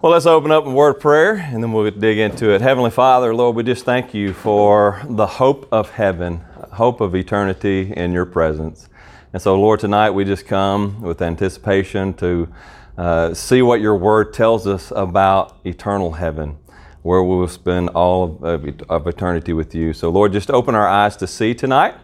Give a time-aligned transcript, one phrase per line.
[0.00, 2.60] Well, let's open up in word of prayer and then we'll dig into it.
[2.60, 6.36] Heavenly Father, Lord, we just thank you for the hope of heaven,
[6.74, 8.88] hope of eternity in your presence.
[9.32, 12.48] And so, Lord, tonight we just come with anticipation to
[12.96, 16.58] uh, see what your word tells us about eternal heaven,
[17.02, 19.92] where we will spend all of, of eternity with you.
[19.92, 21.96] So, Lord, just open our eyes to see tonight.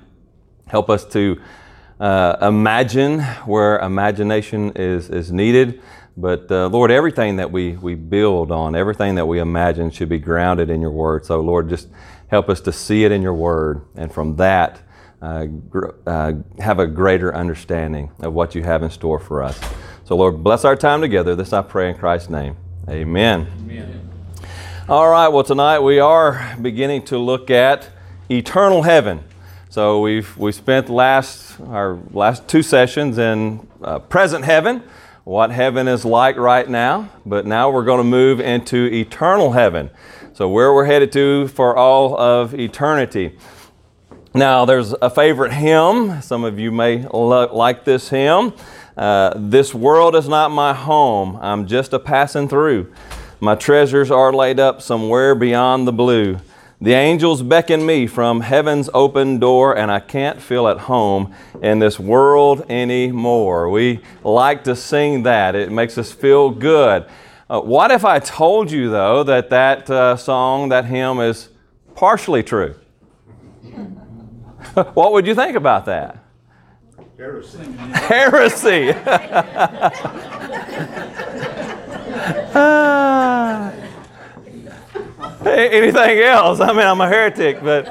[0.66, 1.40] Help us to
[2.00, 5.80] uh, imagine where imagination is, is needed.
[6.17, 10.18] But uh, Lord, everything that we, we build on, everything that we imagine should be
[10.18, 11.27] grounded in your word.
[11.27, 11.89] So, Lord, just
[12.29, 13.82] help us to see it in your word.
[13.96, 14.81] And from that,
[15.21, 19.58] uh, gr- uh, have a greater understanding of what you have in store for us.
[20.05, 21.35] So, Lord, bless our time together.
[21.35, 22.57] This I pray in Christ's name.
[22.89, 23.49] Amen.
[23.61, 24.11] Amen.
[24.89, 27.89] All right, well, tonight we are beginning to look at
[28.29, 29.25] eternal heaven.
[29.71, 34.84] So we've we spent last our last two sessions in uh, present heaven,
[35.25, 39.91] what heaven is like right now, but now we're going to move into eternal heaven.
[40.34, 43.39] So where we're headed to for all of eternity.
[44.34, 46.20] Now there's a favorite hymn.
[46.20, 48.53] Some of you may lo- like this hymn.
[48.97, 51.38] Uh, this world is not my home.
[51.41, 52.92] I'm just a passing through.
[53.41, 56.38] My treasures are laid up somewhere beyond the blue.
[56.80, 61.78] The angels beckon me from heaven's open door, and I can't feel at home in
[61.78, 63.70] this world anymore.
[63.70, 67.06] We like to sing that, it makes us feel good.
[67.48, 71.50] Uh, what if I told you, though, that that uh, song, that hymn, is
[71.94, 72.75] partially true?
[74.94, 76.19] what would you think about that?
[77.16, 77.72] Heresy.
[77.94, 78.94] Heresy.
[82.56, 83.83] Ah.
[85.47, 86.61] Anything else?
[86.61, 87.87] I mean, I'm a heretic, but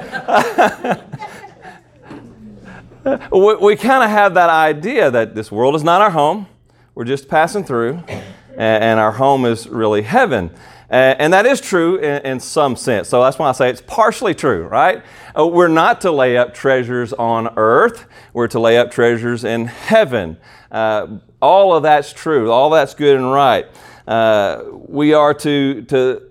[3.32, 6.46] we, we kind of have that idea that this world is not our home.
[6.94, 10.50] We're just passing through, and, and our home is really heaven.
[10.90, 13.08] Uh, and that is true in, in, some sense.
[13.08, 15.02] So that's why I say it's partially true, right?
[15.36, 19.66] Uh, we're not to lay up treasures on earth, we're to lay up treasures in
[19.66, 20.36] heaven.
[20.70, 23.66] Uh, all of that's true, all that's good and right.
[24.06, 26.30] Uh, we are to, to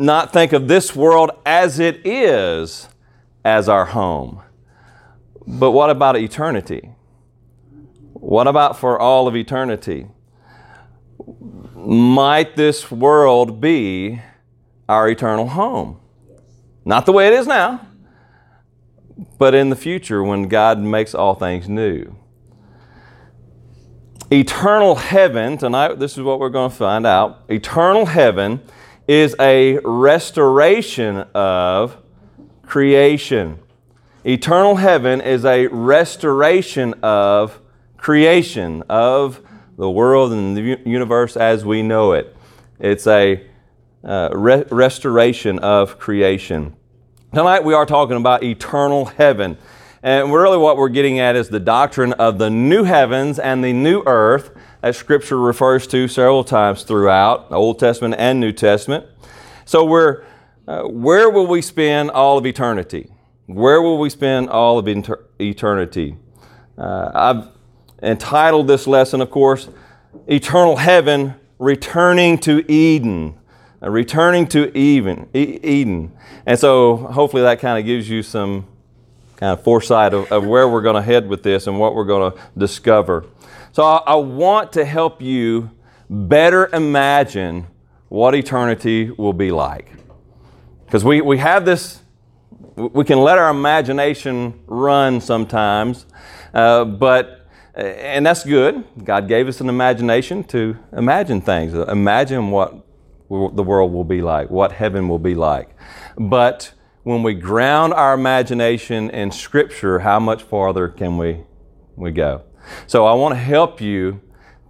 [0.00, 2.88] not think of this world as it is
[3.44, 4.40] as our home.
[5.46, 6.90] But what about eternity?
[8.14, 10.06] What about for all of eternity?
[11.74, 14.22] Might this world be
[14.88, 16.00] our eternal home?
[16.86, 17.86] Not the way it is now,
[19.36, 22.16] but in the future when God makes all things new.
[24.32, 27.44] Eternal heaven, tonight, this is what we're going to find out.
[27.50, 28.62] Eternal heaven
[29.10, 31.96] is a restoration of
[32.62, 33.58] creation.
[34.24, 37.60] Eternal heaven is a restoration of
[37.96, 39.40] creation, of
[39.76, 42.36] the world and the universe as we know it.
[42.78, 43.44] It's a
[44.04, 46.76] uh, re- restoration of creation.
[47.34, 49.58] Tonight we are talking about eternal heaven.
[50.04, 53.72] And really, what we're getting at is the doctrine of the new heavens and the
[53.72, 59.06] new earth that Scripture refers to several times throughout, Old Testament and New Testament.
[59.64, 60.24] So, we're,
[60.66, 63.10] uh, where will we spend all of eternity?
[63.46, 66.16] Where will we spend all of inter- eternity?
[66.78, 67.48] Uh, I've
[68.02, 69.68] entitled this lesson, of course,
[70.26, 73.38] Eternal Heaven Returning to Eden.
[73.82, 76.12] Uh, returning to even, e- Eden.
[76.46, 78.66] And so, hopefully, that kind of gives you some
[79.36, 82.04] kind of foresight of, of where we're going to head with this and what we're
[82.04, 83.26] going to discover.
[83.72, 85.70] So I, I want to help you
[86.08, 87.66] better imagine
[88.08, 89.92] what eternity will be like.
[90.84, 92.00] Because we, we have this,
[92.74, 96.06] we can let our imagination run sometimes,
[96.52, 98.84] uh, but, and that's good.
[99.04, 102.84] God gave us an imagination to imagine things, imagine what
[103.28, 105.70] the world will be like, what heaven will be like.
[106.18, 106.72] But
[107.04, 111.44] when we ground our imagination in Scripture, how much farther can we,
[111.94, 112.42] we go?
[112.86, 114.20] So I want to help you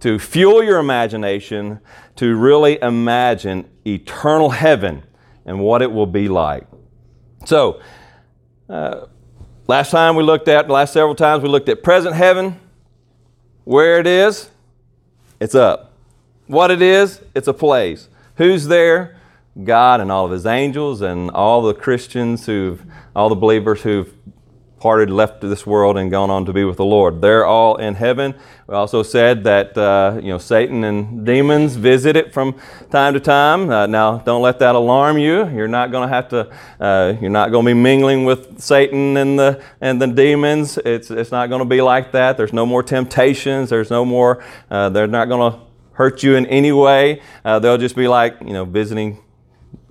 [0.01, 1.79] to fuel your imagination
[2.15, 5.03] to really imagine eternal heaven
[5.45, 6.67] and what it will be like.
[7.45, 7.81] So,
[8.69, 9.07] uh,
[9.67, 12.59] last time we looked at, last several times we looked at present heaven.
[13.63, 14.49] Where it is,
[15.39, 15.93] it's up.
[16.47, 18.09] What it is, it's a place.
[18.35, 19.17] Who's there?
[19.63, 22.83] God and all of His angels and all the Christians who've,
[23.15, 24.13] all the believers who've
[24.81, 27.21] parted, left this world, and gone on to be with the Lord.
[27.21, 28.33] They're all in heaven.
[28.67, 33.19] We also said that uh, you know Satan and demons visit it from time to
[33.19, 33.69] time.
[33.69, 35.47] Uh, now, don't let that alarm you.
[35.49, 36.51] You're not going to have to.
[36.79, 40.79] Uh, you're not going to be mingling with Satan and the and the demons.
[40.79, 42.35] It's it's not going to be like that.
[42.35, 43.69] There's no more temptations.
[43.69, 44.43] There's no more.
[44.71, 45.59] Uh, they're not going to
[45.93, 47.21] hurt you in any way.
[47.45, 49.19] Uh, they'll just be like, you know, visiting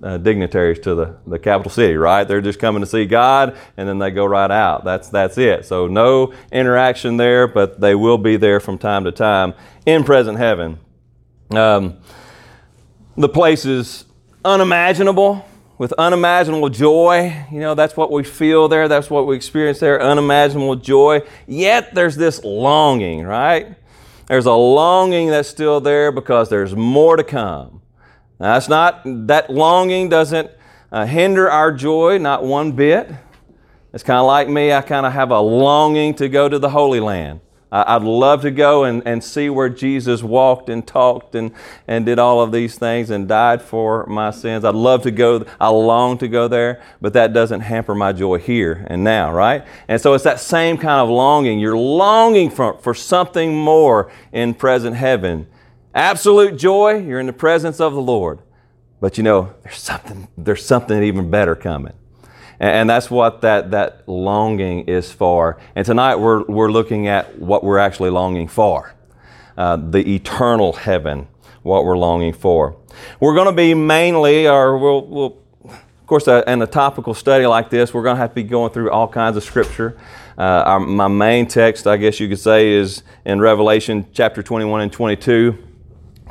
[0.03, 2.23] uh, dignitaries to the, the capital city, right?
[2.23, 4.83] They're just coming to see God and then they go right out.
[4.83, 5.65] That's, that's it.
[5.65, 9.53] So no interaction there, but they will be there from time to time
[9.85, 10.79] in present heaven.
[11.51, 11.97] Um,
[13.15, 14.05] the place is
[14.43, 15.45] unimaginable
[15.77, 17.45] with unimaginable joy.
[17.51, 21.21] You know, that's what we feel there, that's what we experience there, unimaginable joy.
[21.47, 23.75] Yet there's this longing, right?
[24.27, 27.80] There's a longing that's still there because there's more to come.
[28.43, 30.49] It's not, that longing doesn't
[30.91, 33.09] uh, hinder our joy, not one bit.
[33.93, 36.69] It's kind of like me, I kind of have a longing to go to the
[36.69, 37.41] Holy Land.
[37.73, 41.53] I'd love to go and, and see where Jesus walked and talked and,
[41.87, 44.65] and did all of these things and died for my sins.
[44.65, 48.39] I'd love to go, I long to go there, but that doesn't hamper my joy
[48.39, 49.65] here and now, right?
[49.87, 51.59] And so it's that same kind of longing.
[51.59, 55.47] You're longing for, for something more in present heaven.
[55.93, 58.39] Absolute joy, you're in the presence of the Lord.
[59.01, 61.93] But you know, there's something, there's something even better coming.
[62.59, 65.59] And, that's what that, that longing is for.
[65.75, 68.93] And tonight we're, we're looking at what we're actually longing for
[69.57, 71.27] uh, the eternal heaven,
[71.63, 72.77] what we're longing for.
[73.19, 77.47] We're going to be mainly, or we'll, we'll of course, uh, in a topical study
[77.47, 79.97] like this, we're going to have to be going through all kinds of scripture.
[80.37, 84.81] Uh, our, my main text, I guess you could say, is in Revelation chapter 21
[84.81, 85.57] and 22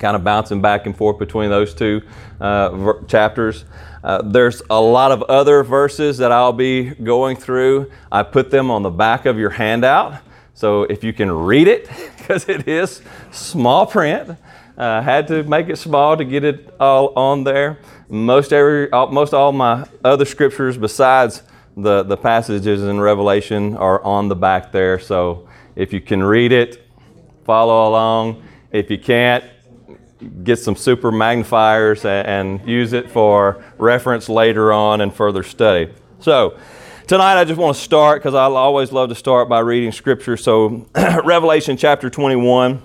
[0.00, 2.02] kind of bouncing back and forth between those two
[2.40, 3.66] uh, ver- chapters.
[4.02, 7.92] Uh, there's a lot of other verses that I'll be going through.
[8.10, 10.22] I put them on the back of your handout.
[10.54, 11.88] So if you can read it,
[12.18, 14.36] because it is small print,
[14.76, 17.78] uh, had to make it small to get it all on there.
[18.08, 21.42] Most every, all, most all my other scriptures besides
[21.76, 24.98] the, the passages in Revelation are on the back there.
[24.98, 25.46] So
[25.76, 26.82] if you can read it,
[27.44, 28.42] follow along.
[28.72, 29.44] If you can't,
[30.42, 35.92] get some super magnifiers and, use it for reference later on and further study.
[36.20, 36.58] So,
[37.06, 40.36] tonight I just want to start because I always love to start by reading scripture.
[40.36, 40.86] So,
[41.24, 42.82] Revelation chapter 21,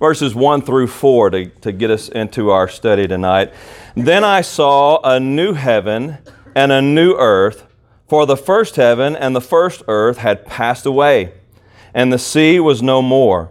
[0.00, 3.52] verses 1 through 4 to, to get us into our study tonight.
[3.94, 6.18] Then I saw a new heaven
[6.54, 7.66] and a new earth,
[8.08, 11.32] for the first heaven and the first earth had passed away,
[11.92, 13.50] and the sea was no more.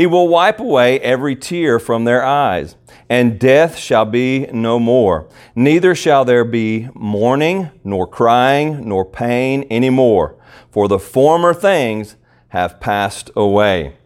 [0.00, 2.74] He will wipe away every tear from their eyes
[3.10, 5.28] and death shall be no more.
[5.54, 10.36] Neither shall there be mourning, nor crying, nor pain any more,
[10.70, 12.16] for the former things
[12.48, 13.98] have passed away.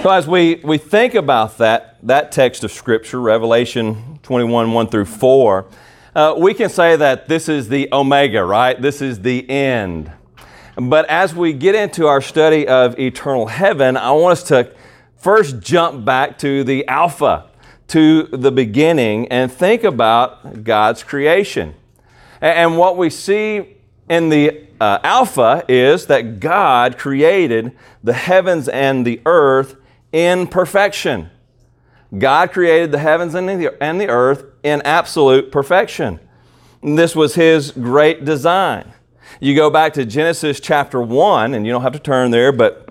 [0.00, 5.04] So, as we, we think about that, that text of Scripture, Revelation 21 1 through
[5.04, 5.68] 4,
[6.14, 8.80] uh, we can say that this is the Omega, right?
[8.80, 10.10] This is the end.
[10.76, 14.72] But as we get into our study of eternal heaven, I want us to
[15.16, 17.50] first jump back to the Alpha
[17.88, 21.74] to the beginning and think about God's creation.
[22.40, 23.76] And what we see
[24.08, 29.76] in the uh, Alpha is that God created the heavens and the earth
[30.12, 31.30] in perfection.
[32.16, 36.18] God created the heavens and the, and the earth in absolute perfection.
[36.82, 38.92] This was His great design.
[39.38, 42.90] You go back to Genesis chapter 1, and you don't have to turn there, but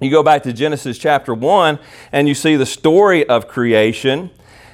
[0.00, 1.78] you go back to Genesis chapter 1
[2.12, 4.30] and you see the story of creation.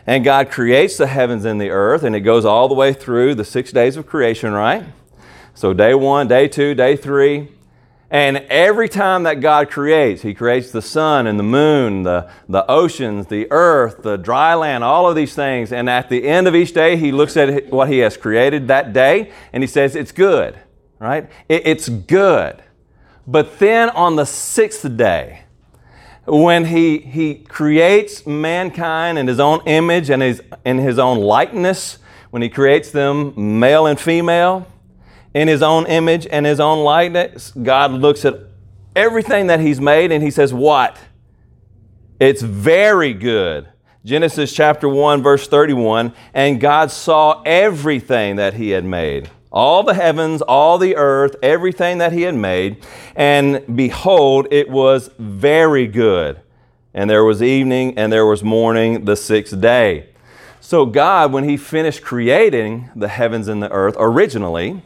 [0.06, 3.36] And God creates the heavens and the earth, and it goes all the way through
[3.36, 4.84] the six days of creation, right?
[5.54, 7.48] So, day one, day two, day three.
[8.10, 12.70] And every time that God creates, He creates the sun and the moon, the, the
[12.70, 15.72] oceans, the earth, the dry land, all of these things.
[15.72, 18.92] And at the end of each day, He looks at what He has created that
[18.92, 20.58] day and He says, It's good,
[20.98, 21.30] right?
[21.48, 22.62] It, it's good.
[23.26, 25.44] But then on the sixth day,
[26.26, 31.98] when he, he creates mankind in his own image and his, in his own likeness,
[32.30, 34.66] when he creates them male and female
[35.34, 38.38] in his own image and his own likeness, God looks at
[38.96, 40.98] everything that he's made and he says, What?
[42.18, 43.68] It's very good.
[44.04, 49.94] Genesis chapter 1, verse 31 And God saw everything that he had made all the
[49.94, 52.84] heavens, all the earth, everything that he had made.
[53.14, 56.40] And behold, it was very good.
[56.92, 60.10] And there was evening and there was morning the sixth day.
[60.60, 64.82] So, God, when He finished creating the heavens and the earth originally,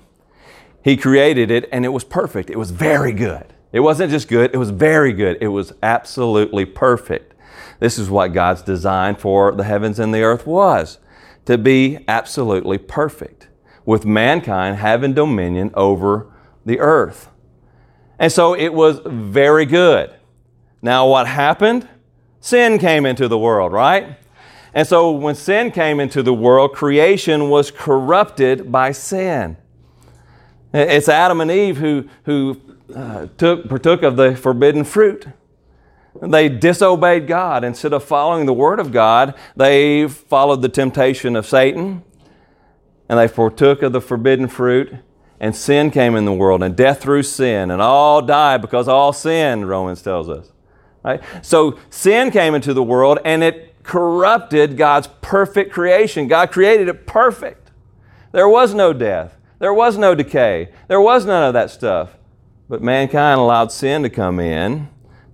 [0.85, 2.51] He created it and it was perfect.
[2.51, 3.55] It was very good.
[3.73, 5.39] It wasn't just good, it was very good.
[5.41, 7.35] It was absolutely perfect.
[7.81, 10.99] This is what God's design for the heavens and the earth was
[11.45, 13.48] to be absolutely perfect,
[13.89, 16.31] with mankind having dominion over
[16.67, 17.31] the earth.
[18.19, 20.15] And so it was very good.
[20.83, 21.89] Now, what happened?
[22.39, 24.19] Sin came into the world, right?
[24.75, 29.57] And so when sin came into the world, creation was corrupted by sin.
[30.75, 32.61] It's Adam and Eve who, who
[32.95, 35.25] uh, took, partook of the forbidden fruit.
[36.21, 37.65] They disobeyed God.
[37.65, 42.05] Instead of following the Word of God, they followed the temptation of Satan
[43.09, 44.93] and they partook of the forbidden fruit.
[45.41, 49.13] And sin came in the world, and death through sin, and all died because all
[49.13, 50.51] sinned, Romans tells us.
[51.05, 51.23] Right?
[51.43, 56.29] So sin came into the world and it corrupted God's perfect creation.
[56.29, 57.71] God created it perfect.
[58.33, 62.19] There was no death, there was no decay, there was none of that stuff.
[62.69, 64.89] But mankind allowed sin to come in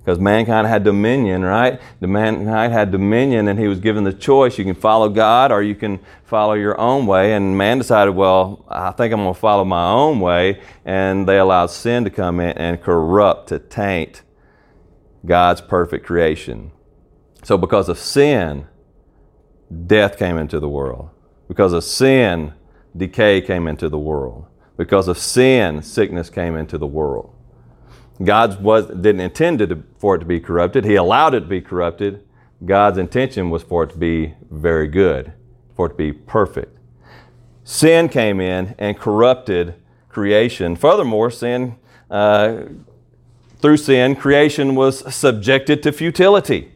[0.04, 1.80] because mankind had dominion, right?
[2.00, 5.62] The mankind had dominion, and he was given the choice: you can follow God or
[5.62, 7.32] you can follow your own way.
[7.32, 11.38] And man decided, well, I think I'm going to follow my own way, and they
[11.38, 14.22] allowed sin to come in and corrupt, to taint
[15.24, 16.70] God's perfect creation.
[17.42, 18.66] So, because of sin,
[19.86, 21.08] death came into the world.
[21.48, 22.52] Because of sin,
[22.94, 24.46] decay came into the world.
[24.76, 27.33] Because of sin, sickness came into the world.
[28.22, 30.84] God was, didn't intend it for it to be corrupted.
[30.84, 32.24] He allowed it to be corrupted.
[32.64, 35.32] God's intention was for it to be very good,
[35.74, 36.78] for it to be perfect.
[37.64, 39.74] Sin came in and corrupted
[40.08, 40.76] creation.
[40.76, 41.76] Furthermore, sin,
[42.10, 42.62] uh,
[43.60, 46.70] through sin, creation was subjected to futility.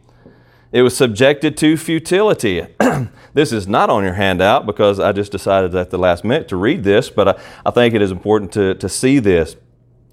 [0.73, 2.67] It was subjected to futility.
[3.35, 6.57] this is not on your handout because I just decided at the last minute to
[6.57, 9.57] read this, but I, I think it is important to, to see this.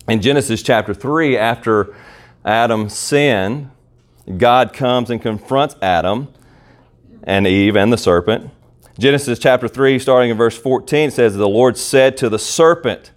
[0.07, 1.95] In Genesis chapter 3, after
[2.43, 3.71] Adam sinned,
[4.37, 6.27] God comes and confronts Adam
[7.23, 8.51] and Eve and the serpent.
[8.99, 13.11] Genesis chapter 3, starting in verse 14, says, The Lord said to the serpent,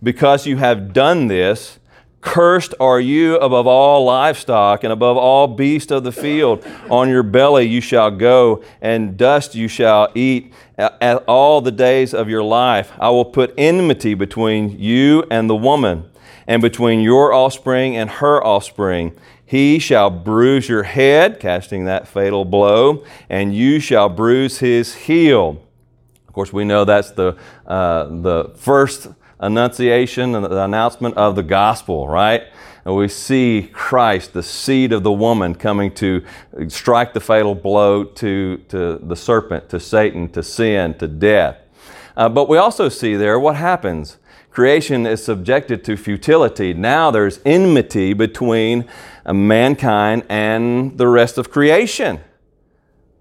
[0.00, 1.80] Because you have done this,
[2.22, 6.64] Cursed are you above all livestock and above all beasts of the field.
[6.88, 12.14] On your belly you shall go, and dust you shall eat at all the days
[12.14, 12.92] of your life.
[13.00, 16.08] I will put enmity between you and the woman,
[16.46, 19.12] and between your offspring and her offspring.
[19.44, 25.62] He shall bruise your head, casting that fatal blow, and you shall bruise his heel.
[26.26, 29.08] Of course, we know that's the, uh, the first
[29.38, 32.44] annunciation and the announcement of the gospel, right?
[32.84, 36.24] And we see Christ, the seed of the woman, coming to
[36.68, 41.58] strike the fatal blow to, to the serpent, to Satan, to sin, to death.
[42.16, 44.16] Uh, but we also see there what happens.
[44.52, 46.74] Creation is subjected to futility.
[46.74, 48.86] Now there's enmity between
[49.24, 52.20] uh, mankind and the rest of creation.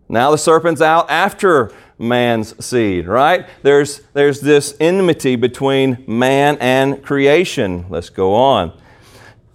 [0.09, 3.47] Now the serpent's out after man's seed, right?
[3.63, 7.85] There's, there's this enmity between man and creation.
[7.89, 8.77] Let's go on.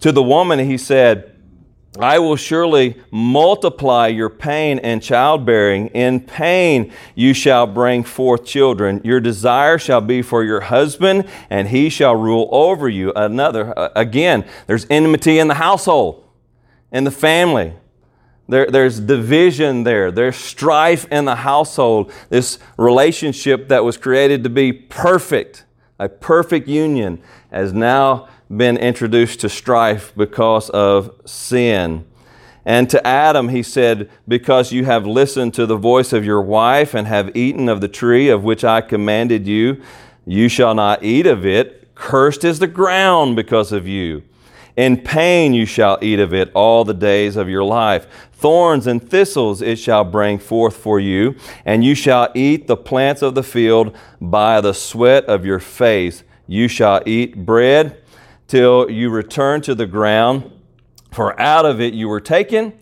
[0.01, 1.36] To the woman, he said,
[2.01, 5.89] I will surely multiply your pain and childbearing.
[5.89, 9.01] In pain you shall bring forth children.
[9.05, 13.13] Your desire shall be for your husband, and he shall rule over you.
[13.15, 16.25] Another, uh, again, there's enmity in the household,
[16.93, 17.75] in the family.
[18.49, 20.11] There, there's division there.
[20.11, 22.13] There's strife in the household.
[22.29, 25.65] This relationship that was created to be perfect,
[25.99, 32.05] a perfect union, has now been introduced to strife because of sin.
[32.65, 36.95] And to Adam, he said, Because you have listened to the voice of your wife
[36.95, 39.83] and have eaten of the tree of which I commanded you,
[40.25, 41.95] you shall not eat of it.
[41.95, 44.25] Cursed is the ground because of you.
[44.77, 48.07] In pain you shall eat of it all the days of your life.
[48.33, 53.23] Thorns and thistles it shall bring forth for you, and you shall eat the plants
[53.23, 56.25] of the field by the sweat of your face.
[56.47, 58.03] You shall eat bread
[58.47, 60.51] till you return to the ground,
[61.13, 62.73] for out of it you were taken,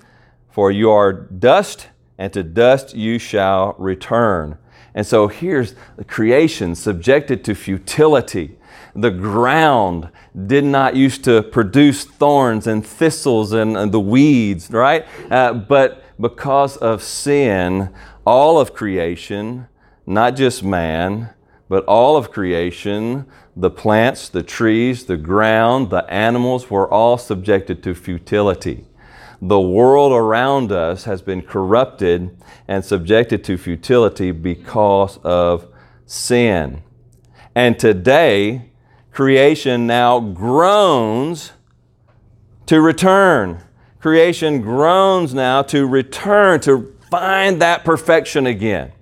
[0.50, 4.58] for you are dust, and to dust you shall return.
[4.94, 8.56] And so here's the creation subjected to futility
[8.94, 10.08] the ground
[10.46, 15.06] did not used to produce thorns and thistles and, and the weeds, right?
[15.30, 17.92] Uh, but because of sin,
[18.24, 19.66] all of creation,
[20.06, 21.30] not just man,
[21.68, 27.82] but all of creation, the plants, the trees, the ground, the animals were all subjected
[27.82, 28.84] to futility.
[29.48, 32.34] the world around us has been corrupted
[32.66, 35.66] and subjected to futility because of
[36.06, 36.82] sin.
[37.54, 38.70] And today,
[39.12, 41.52] creation now groans
[42.66, 43.62] to return.
[44.00, 48.92] Creation groans now to return, to find that perfection again.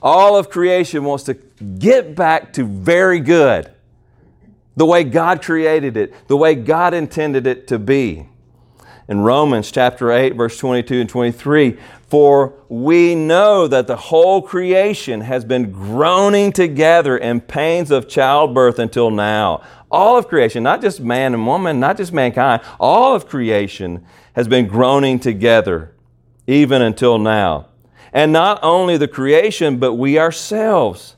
[0.00, 3.70] All of creation wants to get back to very good,
[4.76, 8.28] the way God created it, the way God intended it to be.
[9.08, 11.76] In Romans chapter 8, verse 22 and 23,
[12.08, 18.78] for we know that the whole creation has been groaning together in pains of childbirth
[18.78, 19.62] until now.
[19.90, 24.04] All of creation, not just man and woman, not just mankind, all of creation
[24.34, 25.94] has been groaning together
[26.46, 27.68] even until now.
[28.12, 31.16] And not only the creation, but we ourselves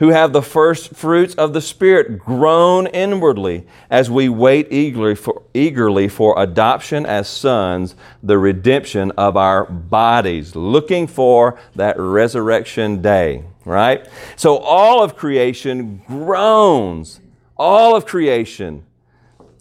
[0.00, 5.42] who have the first fruits of the Spirit groan inwardly as we wait eagerly for,
[5.52, 13.44] eagerly for adoption as sons, the redemption of our bodies, looking for that resurrection day,
[13.66, 14.08] right?
[14.36, 17.20] So all of creation groans.
[17.56, 18.86] All of creation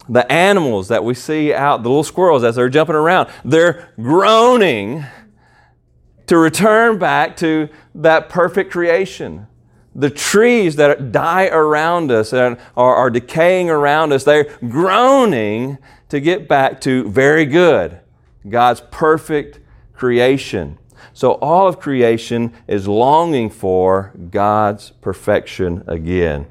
[0.08, 5.06] the animals that we see out, the little squirrels as they're jumping around, they're groaning
[6.26, 9.46] to return back to that perfect creation
[10.00, 15.78] the trees that die around us and are, are decaying around us, they're groaning
[16.08, 18.00] to get back to very good,
[18.48, 19.60] God's perfect
[19.94, 20.78] creation.
[21.14, 26.48] So all of creation is longing for God's perfection again.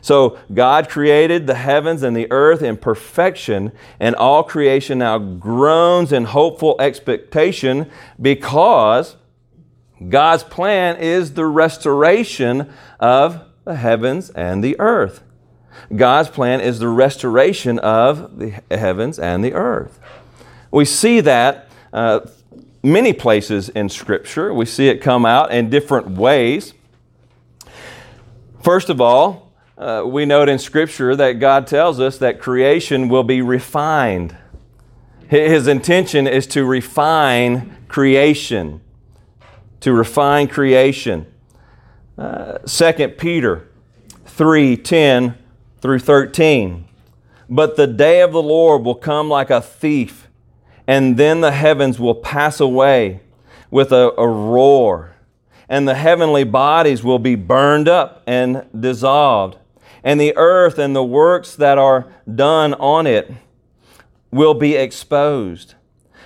[0.00, 3.70] So God created the heavens and the earth in perfection,
[4.00, 9.16] and all creation now groans in hopeful expectation because
[10.08, 15.22] God's plan is the restoration of the heavens and the earth.
[15.94, 19.98] God's plan is the restoration of the heavens and the earth.
[20.70, 22.20] We see that uh,
[22.82, 24.52] many places in Scripture.
[24.52, 26.74] We see it come out in different ways.
[28.62, 33.24] First of all, uh, we note in Scripture that God tells us that creation will
[33.24, 34.36] be refined.
[35.28, 38.80] His intention is to refine creation
[39.82, 41.26] to refine creation.
[42.16, 43.68] Uh, 2 Peter
[44.24, 45.38] 3 10
[45.80, 46.88] through 13.
[47.48, 50.28] But the day of the Lord will come like a thief,
[50.86, 53.20] and then the heavens will pass away
[53.70, 55.16] with a, a roar,
[55.68, 59.58] and the heavenly bodies will be burned up and dissolved,
[60.04, 63.32] and the earth and the works that are done on it
[64.30, 65.74] will be exposed.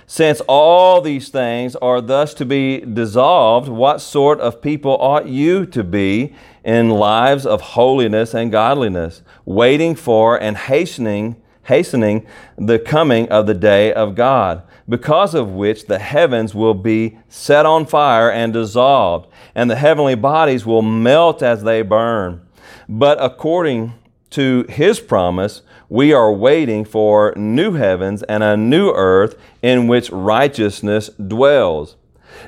[0.09, 5.65] Since all these things are thus to be dissolved, what sort of people ought you
[5.67, 11.35] to be in lives of holiness and godliness, waiting for and hastening
[11.67, 12.25] hastening
[12.57, 17.65] the coming of the day of God, because of which the heavens will be set
[17.65, 22.41] on fire and dissolved, and the heavenly bodies will melt as they burn.
[22.87, 23.93] But according
[24.31, 30.09] to his promise, we are waiting for new heavens and a new earth in which
[30.09, 31.95] righteousness dwells.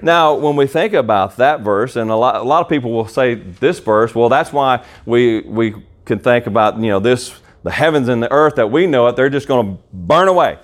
[0.01, 3.07] Now, when we think about that verse, and a lot, a lot of people will
[3.07, 5.75] say this verse, well, that's why we, we
[6.05, 9.15] can think about, you know, this, the heavens and the earth that we know it,
[9.15, 10.59] they're just going to burn away.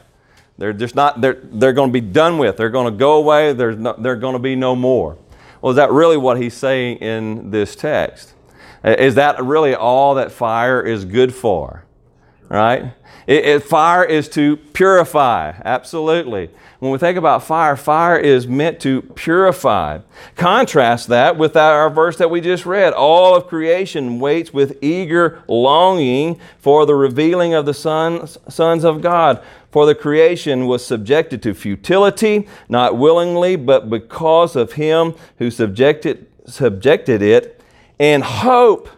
[0.58, 2.58] They're just not, they're, they're going to be done with.
[2.58, 3.54] They're going to go away.
[3.54, 5.18] There's no, they're going to be no more.
[5.62, 8.34] Well, is that really what he's saying in this text?
[8.84, 11.85] Is that really all that fire is good for?
[12.50, 12.94] Right?
[13.28, 16.50] It, it, fire is to purify, absolutely.
[16.80, 20.00] When we think about fire, fire is meant to purify.
[20.36, 22.94] Contrast that with our verse that we just read.
[22.94, 29.02] All of creation waits with eager longing for the revealing of the sons, sons of
[29.02, 29.42] God.
[29.72, 36.28] For the creation was subjected to futility, not willingly, but because of him who subjected,
[36.46, 37.60] subjected it,
[37.98, 38.90] in hope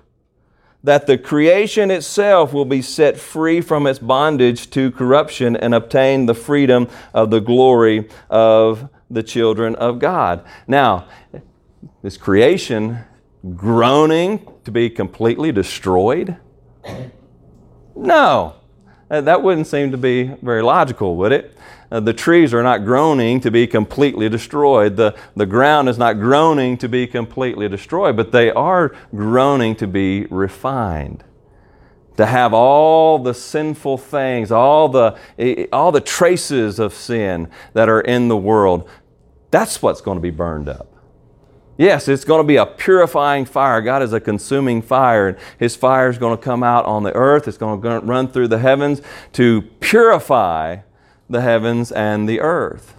[0.87, 6.27] that the creation itself will be set free from its bondage to corruption and obtain
[6.27, 10.45] the freedom of the glory of the children of God.
[10.65, 11.09] Now,
[12.01, 12.99] this creation
[13.53, 16.37] groaning to be completely destroyed?
[17.93, 18.55] No.
[19.09, 21.57] That wouldn't seem to be very logical, would it?
[21.89, 24.97] Uh, the trees are not groaning to be completely destroyed.
[24.97, 29.87] The, the ground is not groaning to be completely destroyed, but they are groaning to
[29.87, 31.23] be refined.
[32.17, 35.17] To have all the sinful things, all the,
[35.71, 38.89] all the traces of sin that are in the world,
[39.51, 40.93] that's what's going to be burned up.
[41.77, 43.81] Yes, it's going to be a purifying fire.
[43.81, 47.13] God is a consuming fire, and His fire is going to come out on the
[47.13, 47.47] earth.
[47.47, 49.01] It's going to run through the heavens
[49.33, 50.77] to purify
[51.29, 52.95] the heavens and the earth.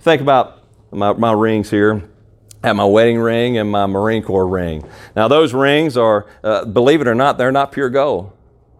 [0.00, 2.08] Think about my, my rings here.
[2.62, 4.88] I have my wedding ring and my Marine Corps ring.
[5.16, 8.30] Now, those rings are, uh, believe it or not, they're not pure gold,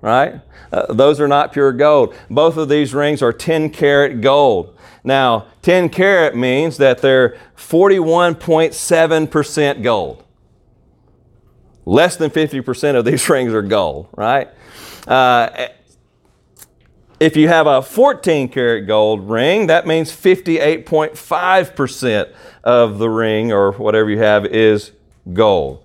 [0.00, 0.40] right?
[0.72, 2.14] Uh, those are not pure gold.
[2.30, 4.78] Both of these rings are 10 karat gold.
[5.02, 10.22] Now, 10 karat means that they're 41.7% gold.
[11.84, 14.48] Less than 50% of these rings are gold, right?
[15.08, 15.66] Uh,
[17.22, 22.32] if you have a 14 karat gold ring, that means 58.5%
[22.64, 24.90] of the ring or whatever you have is
[25.32, 25.84] gold.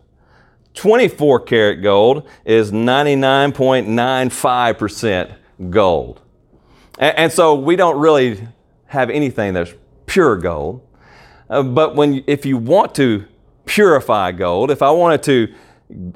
[0.74, 5.36] 24 karat gold is 99.95%
[5.70, 6.22] gold.
[6.98, 8.48] And, and, so we don't really
[8.88, 9.76] have anything that's
[10.08, 10.82] pure gold.
[11.52, 13.26] Uh, but when, if you want to
[13.66, 15.54] purify gold, if I wanted to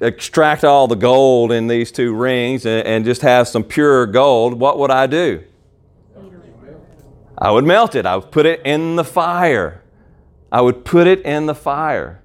[0.01, 4.59] extract all the gold in these two rings and, and just have some pure gold,
[4.59, 5.43] what would I do?
[7.37, 8.05] I would melt it.
[8.05, 9.81] I would put it in the fire.
[10.51, 12.21] I would put it in the fire.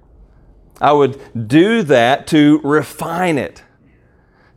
[0.79, 3.63] I would do that to refine it,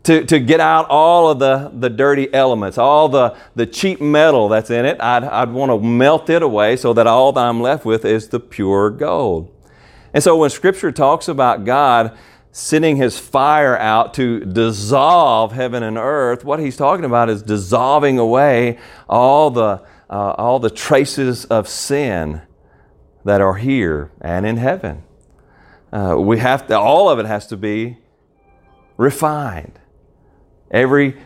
[0.02, 4.50] to, to get out all of the, the dirty elements, all the, the cheap metal
[4.50, 5.00] that's in it.
[5.00, 8.28] I'd, I'd want to melt it away so that all that I'm left with is
[8.28, 9.50] the pure gold.
[10.12, 12.18] And so when Scripture talks about God
[12.52, 18.18] sending his fire out to dissolve heaven and earth, what he's talking about is dissolving
[18.18, 22.42] away all the, uh, all the traces of sin
[23.24, 25.02] that are here and in heaven.
[25.92, 27.98] Uh, we have to, all of it has to be
[28.96, 29.78] refined.
[30.70, 31.16] Every,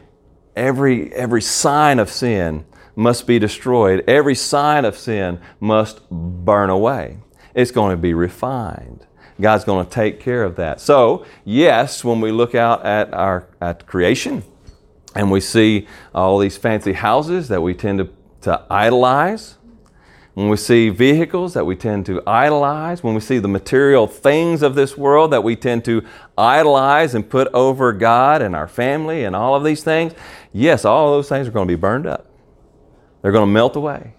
[0.57, 2.65] every, every sign of sin
[2.97, 4.05] must be destroyed.
[4.07, 7.19] Every sign of sin must burn away.
[7.55, 9.07] It's going to be refined.
[9.41, 10.81] God's going to take care of that.
[10.81, 14.45] So, yes, when we look out at our at creation
[15.15, 18.09] and we see all these fancy houses that we tend to,
[18.43, 19.57] to idolize,
[20.35, 24.63] when we see vehicles that we tend to idolize, when we see the material things
[24.63, 26.05] of this world that we tend to
[26.37, 30.13] idolize and put over God and our family and all of these things,
[30.53, 32.27] yes, all those things are going to be burned up.
[33.23, 34.15] They're going to melt away.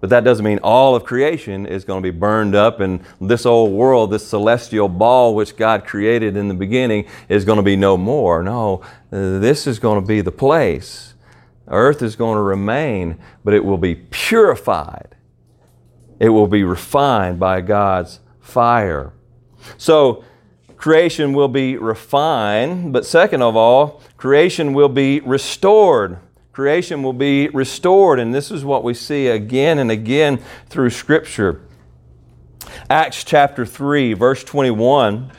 [0.00, 3.44] But that doesn't mean all of creation is going to be burned up and this
[3.44, 7.74] old world, this celestial ball which God created in the beginning, is going to be
[7.76, 8.42] no more.
[8.42, 11.14] No, this is going to be the place.
[11.66, 15.16] Earth is going to remain, but it will be purified.
[16.20, 19.12] It will be refined by God's fire.
[19.76, 20.24] So,
[20.76, 26.18] creation will be refined, but second of all, creation will be restored
[26.58, 28.18] creation will be restored.
[28.18, 31.60] And this is what we see again and again through Scripture.
[32.90, 35.30] Acts chapter 3, verse 21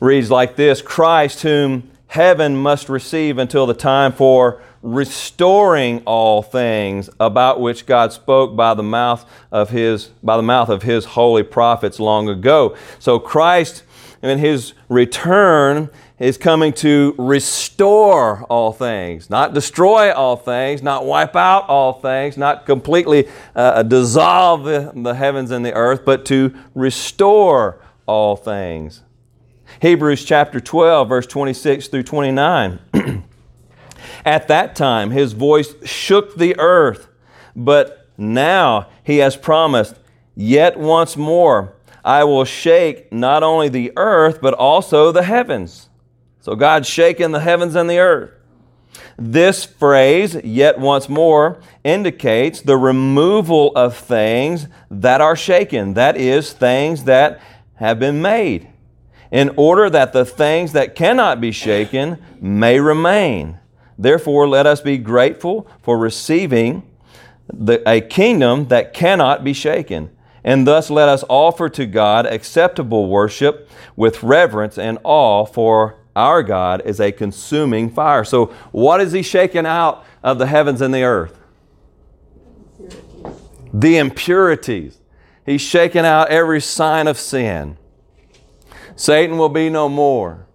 [0.00, 7.08] reads like this Christ, whom heaven must receive until the time for restoring all things
[7.20, 11.44] about which God spoke by the mouth of his by the mouth of his holy
[11.44, 12.76] prophets long ago.
[12.98, 13.84] So Christ
[14.20, 15.90] in his return
[16.22, 22.36] is coming to restore all things, not destroy all things, not wipe out all things,
[22.36, 29.02] not completely uh, dissolve the, the heavens and the earth, but to restore all things.
[29.80, 32.78] Hebrews chapter 12, verse 26 through 29.
[34.24, 37.08] At that time, his voice shook the earth,
[37.56, 39.98] but now he has promised,
[40.36, 45.88] Yet once more I will shake not only the earth, but also the heavens.
[46.42, 48.32] So God's shaking the heavens and the earth.
[49.16, 56.52] This phrase, yet once more, indicates the removal of things that are shaken, that is,
[56.52, 57.40] things that
[57.76, 58.68] have been made,
[59.30, 63.60] in order that the things that cannot be shaken may remain.
[63.96, 66.82] Therefore, let us be grateful for receiving
[67.46, 70.10] the, a kingdom that cannot be shaken.
[70.42, 76.42] And thus let us offer to God acceptable worship with reverence and awe, for our
[76.42, 78.24] God is a consuming fire.
[78.24, 81.38] So, what is He shaking out of the heavens and the earth?
[83.72, 84.98] The impurities.
[85.46, 87.76] He's shaking out every sign of sin.
[88.94, 90.46] Satan will be no more.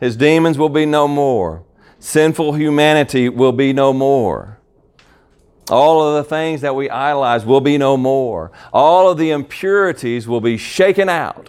[0.00, 1.64] His demons will be no more.
[1.98, 4.58] Sinful humanity will be no more.
[5.70, 8.52] All of the things that we idolize will be no more.
[8.72, 11.48] All of the impurities will be shaken out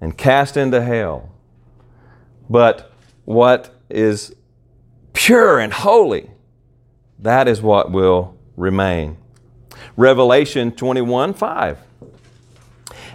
[0.00, 1.31] and cast into hell.
[2.48, 2.92] But
[3.24, 4.34] what is
[5.12, 6.30] pure and holy,
[7.18, 9.16] that is what will remain.
[9.96, 11.78] Revelation 21 5.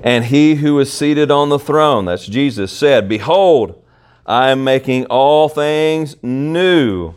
[0.04, 3.84] And he who is seated on the throne, that's Jesus, said, Behold,
[4.26, 7.16] I am making all things new.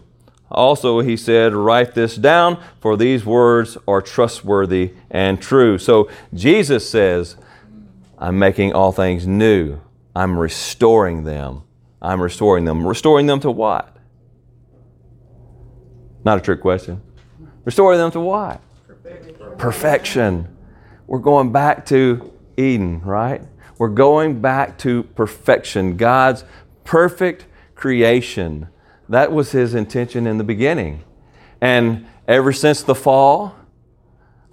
[0.50, 5.78] Also, he said, Write this down, for these words are trustworthy and true.
[5.78, 7.36] So, Jesus says,
[8.18, 9.80] I'm making all things new.
[10.14, 11.62] I'm restoring them.
[12.02, 12.86] I'm restoring them.
[12.86, 13.96] Restoring them to what?
[16.24, 17.02] Not a trick question.
[17.64, 18.60] Restoring them to what?
[18.86, 19.58] Perfection.
[19.58, 20.56] Perfection.
[21.06, 23.42] We're going back to Eden, right?
[23.78, 25.96] We're going back to perfection.
[25.96, 26.44] God's
[26.84, 28.68] perfect creation.
[29.08, 31.02] That was his intention in the beginning.
[31.60, 33.56] And ever since the fall,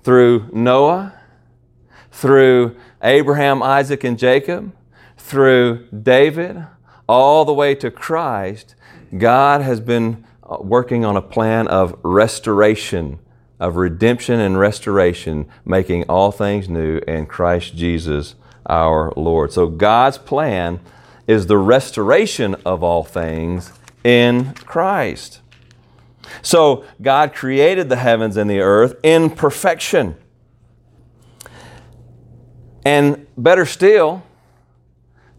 [0.04, 1.14] through Noah,
[2.12, 4.74] through Abraham, Isaac, and Jacob,
[5.18, 6.66] through David,
[7.08, 8.76] all the way to Christ,
[9.18, 13.20] God has been uh, working on a plan of restoration,
[13.60, 19.54] of redemption and restoration, making all things new in Christ Jesus our Lord.
[19.54, 20.80] So God's plan
[21.26, 23.72] is the restoration of all things
[24.04, 25.42] in Christ.
[26.42, 30.16] So God created the heavens and the earth in perfection.
[32.86, 34.24] And better still,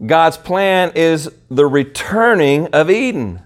[0.05, 3.41] God's plan is the returning of Eden.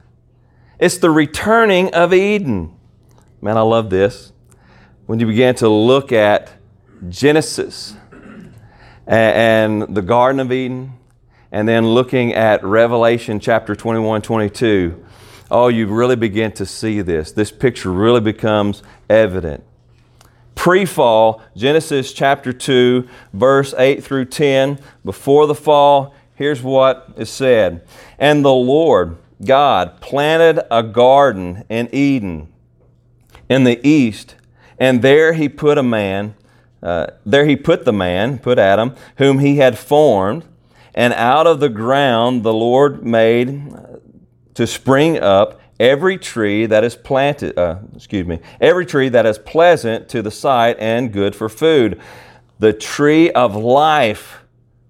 [0.80, 2.76] It's the returning of Eden.
[3.42, 4.32] Man, I love this.
[5.08, 6.52] When you begin to look at
[7.10, 7.96] Genesis
[9.08, 10.94] and the Garden of Eden,
[11.52, 15.06] and then looking at Revelation chapter 21, 22,
[15.52, 17.32] oh, you really begin to see this.
[17.32, 19.64] This picture really becomes evident
[20.56, 24.80] pre fall, Genesis chapter 2, verse 8 through 10.
[25.04, 27.86] Before the fall, here's what is said
[28.18, 32.50] And the Lord God planted a garden in Eden
[33.50, 34.36] in the east,
[34.80, 36.36] and there he put a man.
[36.82, 40.46] Uh, there he put the man, put Adam, whom he had formed,
[40.94, 43.74] and out of the ground the Lord made
[44.54, 49.38] to spring up every tree that is planted, uh, excuse me, every tree that is
[49.38, 52.00] pleasant to the sight and good for food.
[52.60, 54.43] The tree of life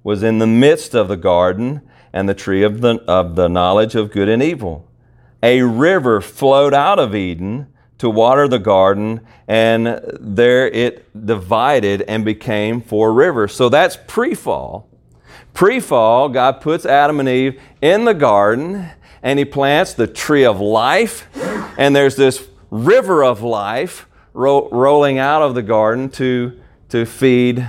[0.03, 3.95] was in the midst of the garden, and the tree of the, of the knowledge
[3.95, 4.89] of good and evil.
[5.41, 12.23] A river flowed out of Eden to water the garden, and there it divided and
[12.23, 13.53] became four rivers.
[13.53, 14.89] So that's pre fall.
[15.53, 18.89] Pre fall, God puts Adam and Eve in the garden
[19.23, 21.27] and he plants the tree of life,
[21.77, 27.67] and there's this river of life ro- rolling out of the garden to, to feed,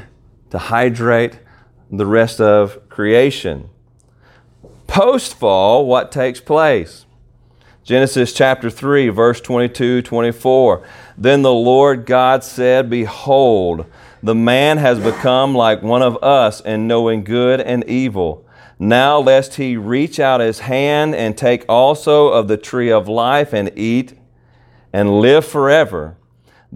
[0.51, 1.39] to hydrate
[1.97, 3.71] the rest of creation.
[4.87, 7.07] Post fall, what takes place?
[7.83, 10.87] Genesis chapter 3, verse 22 24.
[11.19, 13.87] Then the Lord God said, Behold,
[14.23, 18.47] the man has become like one of us in knowing good and evil.
[18.79, 23.53] Now, lest he reach out his hand and take also of the tree of life
[23.53, 24.19] and eat
[24.93, 26.17] and live forever.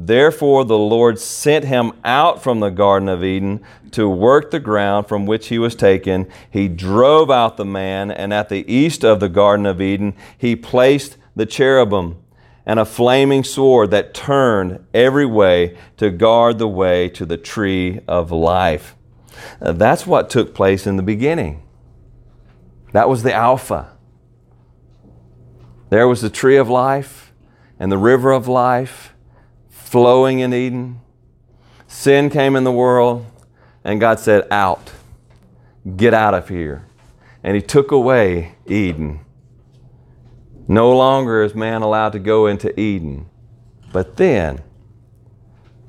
[0.00, 5.08] Therefore, the Lord sent him out from the Garden of Eden to work the ground
[5.08, 6.28] from which he was taken.
[6.48, 10.54] He drove out the man, and at the east of the Garden of Eden, he
[10.54, 12.16] placed the cherubim
[12.64, 17.98] and a flaming sword that turned every way to guard the way to the tree
[18.06, 18.94] of life.
[19.60, 21.60] that's what took place in the beginning.
[22.92, 23.96] That was the Alpha.
[25.90, 27.32] There was the tree of life
[27.80, 29.14] and the river of life
[29.88, 31.00] flowing in Eden.
[31.86, 33.24] Sin came in the world,
[33.82, 34.92] and God said, Out.
[35.96, 36.86] Get out of here.
[37.42, 39.20] And He took away Eden.
[40.66, 43.30] No longer is man allowed to go into Eden.
[43.90, 44.62] But then,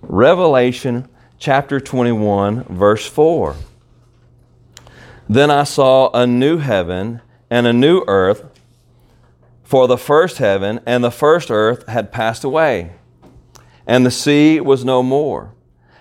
[0.02, 3.56] Revelation chapter 21, verse 4.
[5.28, 8.46] Then I saw a new heaven and a new earth,
[9.64, 12.94] for the first heaven and the first earth had passed away,
[13.90, 15.52] and the sea was no more.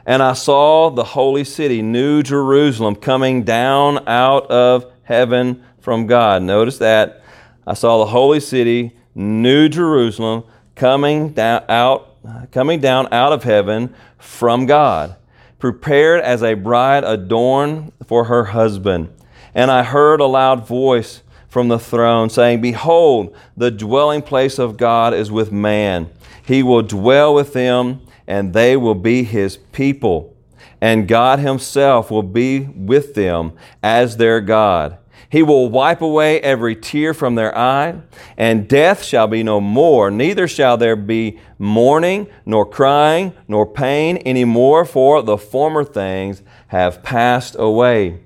[0.04, 6.42] And I saw the holy city, New Jerusalem, coming down out of heaven from God.
[6.42, 7.22] Notice that.
[7.66, 13.94] I saw the holy city, New Jerusalem, coming down out, coming down out of heaven
[14.18, 15.16] from God,
[15.58, 19.08] prepared as a bride adorned for her husband.
[19.54, 24.76] And I heard a loud voice from the throne saying, Behold, the dwelling place of
[24.76, 26.10] God is with man.
[26.48, 30.34] He will dwell with them, and they will be his people.
[30.80, 34.96] And God himself will be with them as their God.
[35.28, 38.00] He will wipe away every tear from their eye,
[38.38, 40.10] and death shall be no more.
[40.10, 46.42] Neither shall there be mourning, nor crying, nor pain any more, for the former things
[46.68, 48.20] have passed away.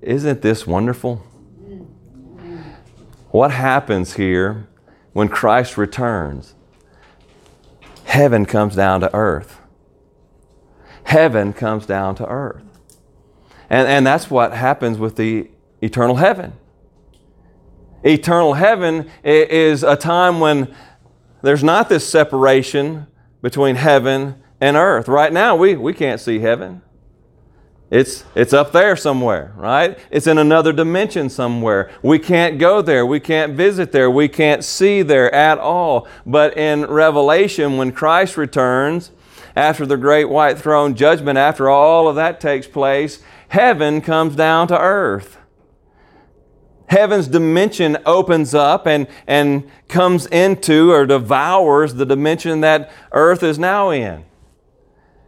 [0.00, 1.16] Isn't this wonderful?
[3.32, 4.68] What happens here
[5.12, 6.54] when Christ returns?
[8.04, 9.60] Heaven comes down to earth.
[11.04, 12.62] Heaven comes down to earth.
[13.68, 16.52] And, and that's what happens with the eternal heaven.
[18.04, 20.74] Eternal heaven is a time when
[21.42, 23.06] there's not this separation
[23.40, 25.08] between heaven and earth.
[25.08, 26.82] Right now, we, we can't see heaven.
[27.92, 29.98] It's, it's up there somewhere, right?
[30.10, 31.90] It's in another dimension somewhere.
[32.00, 33.04] We can't go there.
[33.04, 34.10] We can't visit there.
[34.10, 36.08] We can't see there at all.
[36.24, 39.10] But in Revelation, when Christ returns,
[39.54, 44.68] after the great white throne judgment, after all of that takes place, heaven comes down
[44.68, 45.36] to earth.
[46.86, 53.58] Heaven's dimension opens up and, and comes into or devours the dimension that earth is
[53.58, 54.24] now in.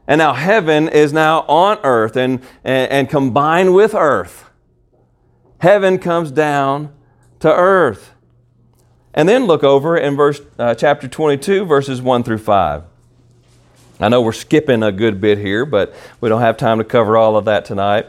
[0.07, 4.51] And now heaven is now on earth and, and, and combined with earth.
[5.59, 6.93] Heaven comes down
[7.41, 8.13] to earth.
[9.15, 12.83] And then look over in verse uh, chapter 22 verses 1 through 5.
[14.01, 17.17] I know we're skipping a good bit here, but we don't have time to cover
[17.17, 18.07] all of that tonight.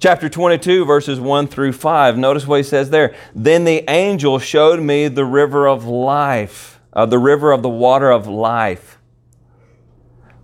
[0.00, 2.16] Chapter 22, verses 1 through 5.
[2.16, 3.14] Notice what he says there.
[3.34, 8.10] Then the angel showed me the river of life, uh, the river of the water
[8.10, 8.97] of life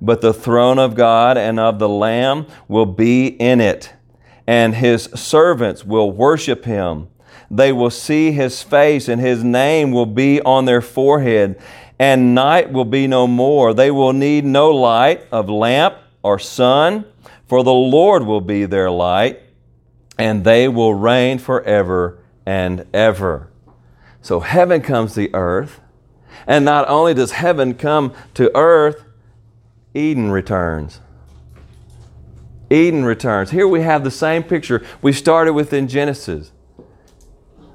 [0.00, 3.92] but the throne of God and of the Lamb will be in it,
[4.46, 7.08] and his servants will worship him.
[7.50, 11.60] They will see his face, and his name will be on their forehead,
[11.98, 13.74] and night will be no more.
[13.74, 17.04] They will need no light of lamp or sun,
[17.46, 19.40] for the Lord will be their light,
[20.16, 23.50] and they will reign forever and ever.
[24.22, 25.80] So heaven comes to earth,
[26.46, 29.04] and not only does heaven come to earth,
[29.94, 31.00] Eden returns.
[32.70, 33.50] Eden returns.
[33.50, 36.52] Here we have the same picture we started with in Genesis.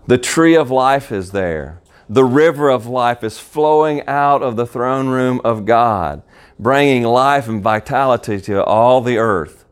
[0.08, 1.82] The tree of life is there.
[2.08, 6.22] The river of life is flowing out of the throne room of God,
[6.60, 9.66] bringing life and vitality to all the earth.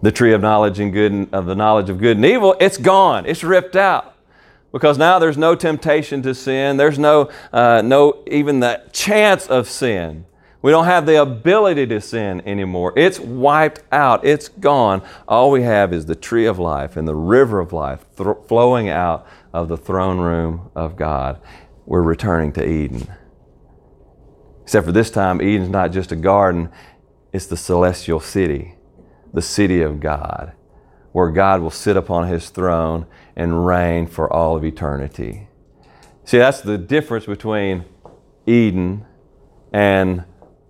[0.00, 3.26] The tree of knowledge and good of the knowledge of good and evil, it's gone.
[3.26, 4.16] It's ripped out
[4.72, 6.76] because now there's no temptation to sin.
[6.76, 10.24] There's no, uh, no even the chance of sin.
[10.62, 12.92] We don't have the ability to sin anymore.
[12.96, 14.24] It's wiped out.
[14.24, 15.02] It's gone.
[15.26, 18.88] All we have is the tree of life and the river of life th- flowing
[18.88, 21.40] out of the throne room of God.
[21.84, 23.08] We're returning to Eden.
[24.62, 26.70] Except for this time, Eden's not just a garden,
[27.32, 28.76] it's the celestial city,
[29.34, 30.52] the city of God,
[31.10, 35.48] where God will sit upon his throne and reign for all of eternity.
[36.24, 37.84] See, that's the difference between
[38.46, 39.04] Eden
[39.72, 40.24] and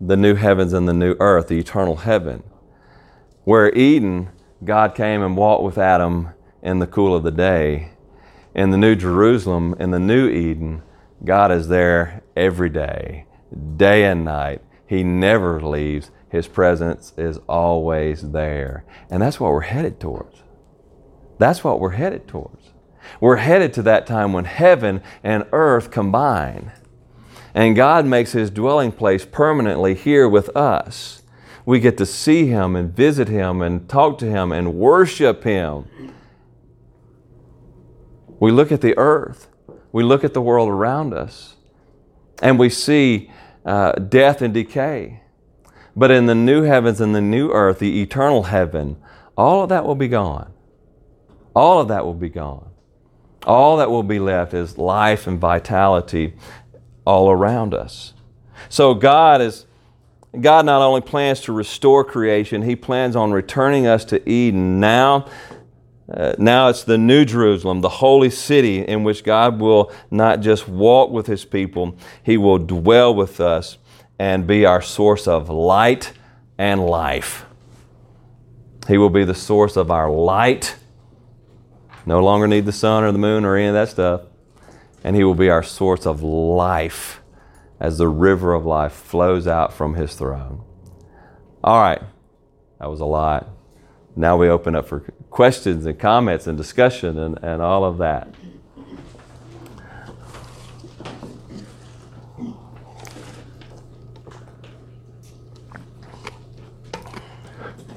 [0.05, 2.43] the new heavens and the new earth, the eternal heaven.
[3.45, 4.31] Where Eden,
[4.65, 7.91] God came and walked with Adam in the cool of the day.
[8.55, 10.83] In the New Jerusalem, in the new Eden,
[11.25, 13.27] God is there every day,
[13.77, 14.61] day and night.
[14.87, 16.11] He never leaves.
[16.29, 18.85] His presence is always there.
[19.09, 20.43] And that's what we're headed towards.
[21.39, 22.73] That's what we're headed towards.
[23.21, 26.73] We're headed to that time when heaven and earth combine
[27.55, 31.23] and God makes his dwelling place permanently here with us.
[31.65, 35.85] We get to see him and visit him and talk to him and worship him.
[38.41, 39.49] We look at the earth,
[39.93, 41.55] we look at the world around us,
[42.43, 43.31] and we see
[43.65, 45.21] uh, death and decay.
[45.95, 48.97] But in the new heavens and the new earth, the eternal heaven,
[49.37, 50.53] all of that will be gone.
[51.55, 52.71] All of that will be gone.
[53.47, 56.35] All that will be left is life and vitality
[57.05, 58.15] all around us.
[58.69, 59.67] So God is
[60.41, 64.81] God not only plans to restore creation, He plans on returning us to Eden.
[64.81, 65.27] Now,
[66.13, 70.67] uh, now it's the New Jerusalem, the holy city in which God will not just
[70.69, 73.77] walk with His people, He will dwell with us
[74.19, 76.13] and be our source of light
[76.57, 77.45] and life.
[78.89, 80.77] He will be the source of our light.
[82.07, 84.23] No longer need the sun or the moon or any of that stuff
[85.05, 87.21] and He will be our source of life
[87.81, 90.63] as the river of life flows out from His throne.
[91.65, 92.03] All right,
[92.79, 93.49] that was a lot.
[94.15, 95.01] Now we open up for
[95.31, 98.29] questions and comments and discussion and, and all of that.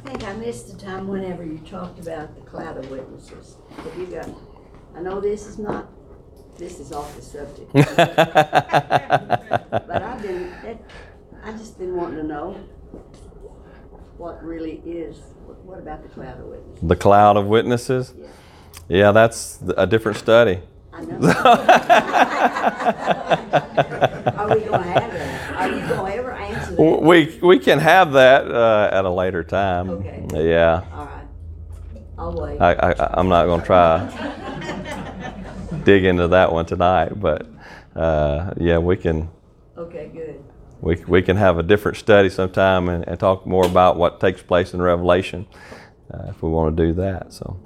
[0.06, 3.58] I think I missed the time whenever you talked about the cloud of witnesses.
[3.76, 4.30] Have you got,
[4.96, 5.90] I know this is not,
[6.58, 7.72] this is off the subject.
[9.88, 10.78] But I've been, that,
[11.44, 12.58] I just been wanting to know
[14.18, 15.18] what really is,
[15.64, 16.88] what, about the cloud of witnesses?
[16.88, 18.14] The cloud of witnesses?
[18.18, 18.28] Yeah.
[18.88, 20.60] Yeah, that's a different study.
[20.94, 21.18] I know.
[24.38, 25.56] Are we gonna have that?
[25.56, 27.02] Are you gonna ever answer that?
[27.02, 29.90] We, we can have that uh, at a later time.
[29.90, 30.26] Okay.
[30.34, 30.84] Yeah.
[30.94, 31.26] All right.
[32.18, 32.62] I'll wait.
[32.62, 34.08] I, I, I'm not going to try
[35.84, 37.48] dig into that one tonight, but
[37.96, 39.30] uh, yeah, we can
[39.78, 40.44] Okay, good.
[40.82, 44.42] we, we can have a different study sometime and, and talk more about what takes
[44.42, 45.48] place in Revelation
[46.14, 47.34] uh, if we want to do that.
[47.34, 47.60] So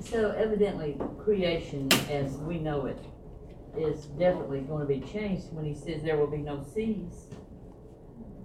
[0.00, 2.98] So evidently, creation as we know it
[3.76, 7.26] is definitely going to be changed when he says there will be no seas.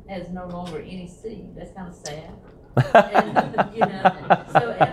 [0.07, 1.49] There's no longer any sea.
[1.55, 2.31] That's kind of sad.
[3.13, 4.86] And, you know, so evidently what we're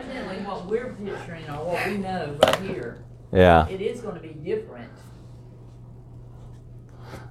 [1.87, 4.91] we know right here, yeah, it is going to be different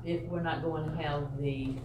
[0.05, 1.75] if we're not going to have the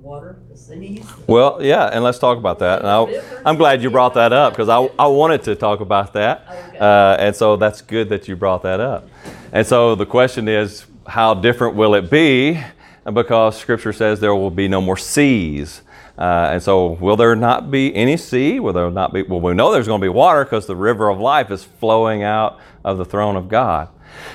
[0.00, 1.04] water, the seas.
[1.26, 2.80] well, yeah, and let's talk about that.
[2.80, 6.12] And I, I'm glad you brought that up because I, I wanted to talk about
[6.12, 6.78] that, Okay.
[6.78, 9.08] uh, and so that's good that you brought that up.
[9.52, 12.60] And so the question is, how different will it be?
[13.10, 15.82] Because Scripture says there will be no more seas.
[16.16, 18.60] Uh, and so, will there not be any sea?
[18.60, 19.22] Will there not be?
[19.22, 22.22] Well, we know there's going to be water because the river of life is flowing
[22.22, 23.88] out of the throne of God.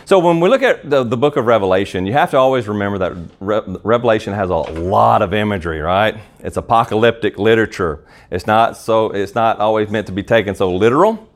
[0.03, 2.97] So, when we look at the, the book of Revelation, you have to always remember
[2.97, 6.17] that Re- Revelation has a lot of imagery, right?
[6.39, 8.03] It's apocalyptic literature.
[8.29, 9.11] It's not so.
[9.11, 11.29] It's not always meant to be taken so literal.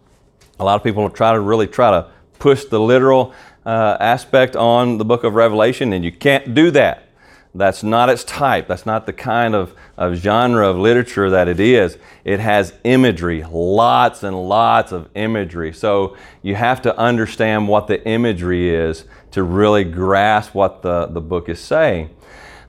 [0.59, 3.33] A lot of people try to really try to push the literal
[3.65, 7.07] uh, aspect on the book of Revelation, and you can't do that.
[7.55, 8.67] That's not its type.
[8.67, 11.97] That's not the kind of, of genre of literature that it is.
[12.23, 15.73] It has imagery, lots and lots of imagery.
[15.73, 21.21] So you have to understand what the imagery is to really grasp what the, the
[21.21, 22.09] book is saying.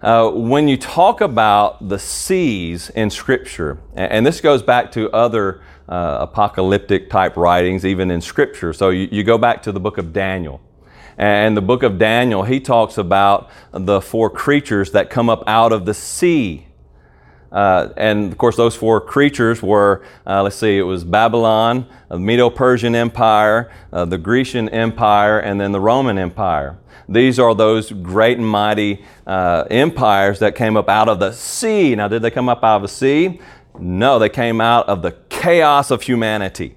[0.02, 5.10] Uh, when you talk about the seas in Scripture, and, and this goes back to
[5.12, 8.74] other uh, apocalyptic type writings, even in Scripture.
[8.74, 10.60] So you, you go back to the book of Daniel.
[11.16, 15.72] And the book of Daniel, he talks about the four creatures that come up out
[15.72, 16.66] of the sea.
[17.54, 22.18] Uh, and of course, those four creatures were, uh, let's see, it was Babylon, the
[22.18, 26.76] Medo Persian Empire, uh, the Grecian Empire, and then the Roman Empire.
[27.08, 31.94] These are those great and mighty uh, empires that came up out of the sea.
[31.94, 33.40] Now, did they come up out of the sea?
[33.78, 36.76] No, they came out of the chaos of humanity.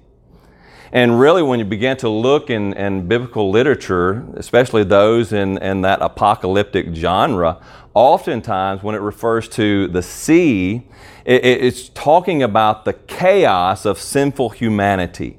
[0.92, 5.82] And really, when you begin to look in, in biblical literature, especially those in, in
[5.82, 7.60] that apocalyptic genre,
[7.94, 10.86] oftentimes when it refers to the sea,
[11.24, 15.38] it, it's talking about the chaos of sinful humanity.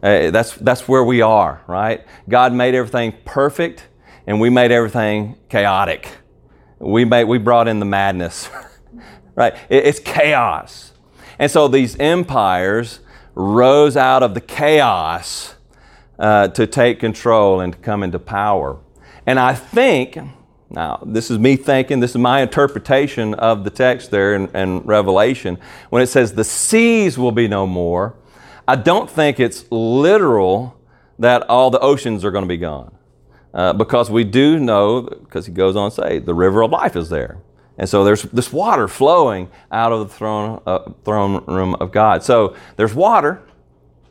[0.00, 2.06] Uh, that's, that's where we are, right?
[2.28, 3.88] God made everything perfect,
[4.28, 6.08] and we made everything chaotic.
[6.78, 8.48] We, made, we brought in the madness,
[9.34, 9.54] right?
[9.68, 10.92] It, it's chaos.
[11.40, 13.00] And so these empires,
[13.38, 15.54] rose out of the chaos
[16.18, 18.78] uh, to take control and to come into power.
[19.26, 20.18] And I think,
[20.68, 24.80] now this is me thinking, this is my interpretation of the text there in, in
[24.80, 25.56] Revelation,
[25.90, 28.16] when it says the seas will be no more,
[28.66, 30.76] I don't think it's literal
[31.20, 32.92] that all the oceans are going to be gone.
[33.54, 36.96] Uh, because we do know, because he goes on to say, the river of life
[36.96, 37.38] is there.
[37.78, 42.24] And so there's this water flowing out of the throne, uh, throne room of God.
[42.24, 43.40] So there's water.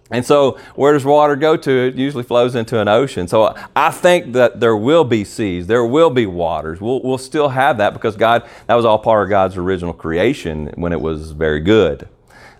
[0.09, 1.71] And so where does water go to?
[1.71, 3.27] It usually flows into an ocean.
[3.27, 6.79] So I think that there will be seas, there will be waters.
[6.79, 10.71] We'll, we'll still have that because God, that was all part of God's original creation
[10.75, 12.07] when it was very good.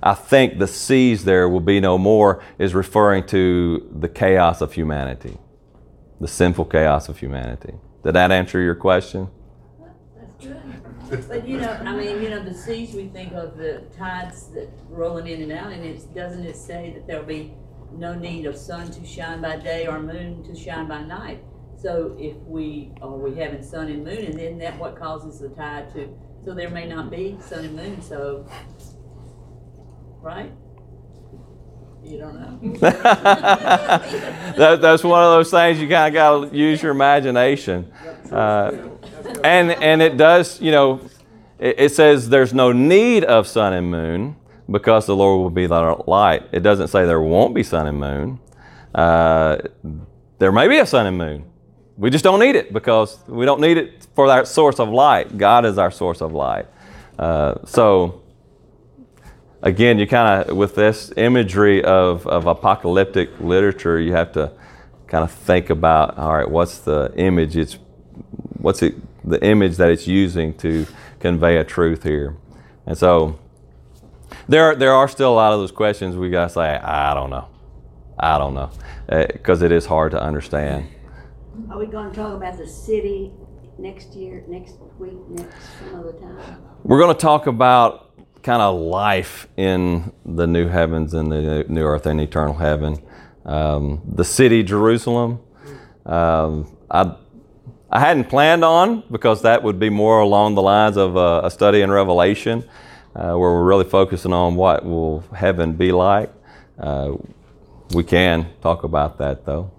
[0.04, 4.74] I think the seas there will be no more is referring to the chaos of
[4.74, 5.38] humanity,
[6.20, 7.76] the sinful chaos of humanity.
[8.04, 9.30] Did that answer your question?
[11.10, 14.70] But you know, I mean, you know, the seas we think of the tides that
[14.90, 17.54] rolling in and out, and it doesn't it say that there'll be
[17.94, 21.44] no need of sun to shine by day or moon to shine by night.
[21.78, 25.50] So if we are we having sun and moon, and then that what causes the
[25.50, 26.14] tide to
[26.46, 28.02] so there may not be sun and moon.
[28.02, 28.46] So
[30.22, 30.52] right.
[32.08, 32.58] You don't know.
[32.80, 37.92] that, that's one of those things you kind of got to use your imagination.
[38.32, 38.92] Uh,
[39.44, 41.02] and, and it does, you know,
[41.60, 44.38] it, it, says there's no need of sun and moon
[44.72, 46.44] because the Lord will be the light.
[46.54, 48.40] It doesn't say there won't be sun and moon.
[48.96, 49.58] Uh,
[50.40, 51.44] there may be a sun and moon.
[51.98, 55.38] We just don't need it because we don't need it for our source of light.
[55.38, 56.68] God is our source of light.
[57.20, 58.22] Uh, so,
[59.62, 64.52] again, you kind of, with this imagery of, of apocalyptic literature, you have to
[65.08, 67.56] kind of think about, all right, what's the image?
[67.56, 67.78] It's,
[68.58, 68.96] what's it,
[69.28, 70.86] the image that it's using to
[71.20, 72.36] convey a truth here?
[72.86, 73.40] And so,
[74.48, 77.14] there are, there are still a lot of those questions we got to say, I
[77.14, 77.48] don't know.
[78.20, 78.72] I don't know.
[79.10, 80.88] Uh, because it is hard to understand.
[81.70, 83.32] Are we gonna talk about the city
[83.78, 86.64] next year, next week, next some other time?
[86.84, 88.07] We're going to talk about
[88.48, 92.98] kind of life in the new heavens and the new earth and eternal heaven.
[93.44, 95.42] Um, the city, Jerusalem.
[96.06, 97.14] Um, I,
[97.92, 101.52] I hadn't planned on because that would be more along the lines of a, a
[101.52, 102.64] study in Revelation,
[103.16, 106.32] uh, where we're really focusing on what will heaven be like.
[106.80, 107.18] Uh,
[107.94, 109.72] we can talk about that though,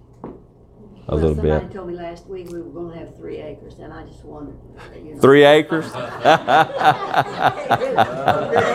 [1.08, 1.50] a Well, little bit.
[1.52, 4.56] Somebody told me last week we were gonna have three acres, and I just wondered.
[4.94, 5.20] you know.
[5.20, 5.86] Three acres?
[5.94, 6.00] They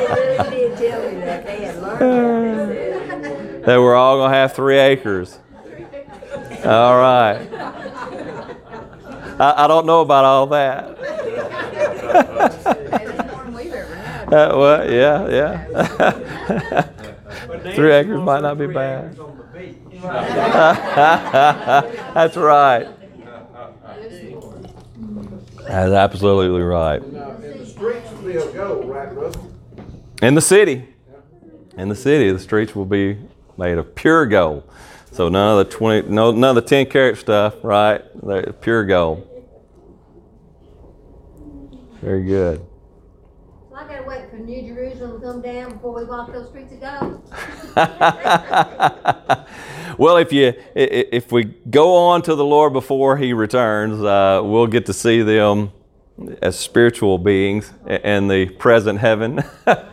[0.09, 3.21] really did tell me that, they had learned that, they
[3.51, 3.63] said.
[3.65, 5.39] that we're all gonna have three acres.
[6.65, 7.47] All right.
[9.39, 10.97] I, I don't know about all that.
[14.23, 16.81] Uh, well, yeah, yeah.
[17.75, 19.15] Three acres might not be bad.
[22.13, 22.89] That's right.
[25.65, 27.01] That's absolutely right.
[30.21, 30.89] In the city,
[31.77, 33.17] in the city, the streets will be
[33.57, 34.69] made of pure gold.
[35.11, 38.01] So none of the twenty, no, none of the ten carat stuff, right?
[38.21, 39.25] They're pure gold.
[42.01, 42.65] Very good.
[44.03, 47.23] Gotta wait for New Jerusalem to come down before we walk those streets of gold.
[49.97, 54.67] well, if you if we go on to the Lord before He returns, uh, we'll
[54.67, 55.71] get to see them
[56.41, 59.41] as spiritual beings in the present heaven.
[59.65, 59.85] Yeah,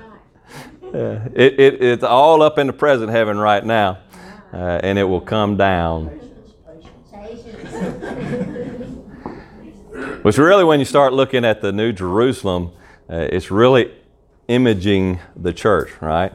[1.35, 3.99] it, it, it's all up in the present heaven right now,
[4.53, 6.07] uh, and it will come down.
[10.23, 12.73] Which really, when you start looking at the New Jerusalem,
[13.09, 13.93] uh, it's really
[14.51, 16.33] imaging the church, right?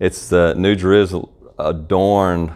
[0.00, 1.28] It's the New Jerusalem
[1.58, 2.52] adorned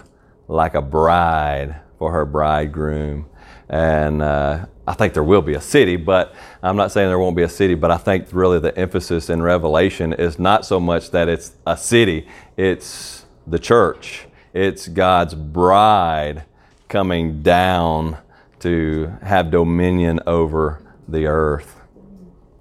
[0.48, 3.26] like a bride for her bridegroom.
[3.68, 7.36] And uh, I think there will be a city, but I'm not saying there won't
[7.36, 11.10] be a city, but I think really the emphasis in Revelation is not so much
[11.10, 12.26] that it's a city,
[12.56, 14.26] it's the church.
[14.54, 16.44] It's God's bride
[16.88, 18.16] coming down
[18.60, 21.80] to have dominion over the earth.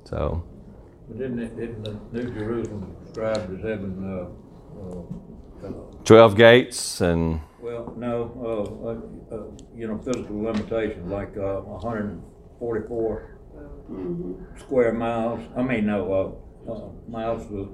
[0.03, 0.43] So,
[1.17, 7.39] Didn't it, didn't the New Jerusalem described as having, uh, uh, uh, 12 gates and
[7.65, 9.43] well, no, uh, uh, uh,
[9.75, 12.23] you know, physical limitations, like, uh, hundred and
[12.59, 13.39] forty-four
[14.57, 17.69] square miles, I mean, no, uh, uh, miles with,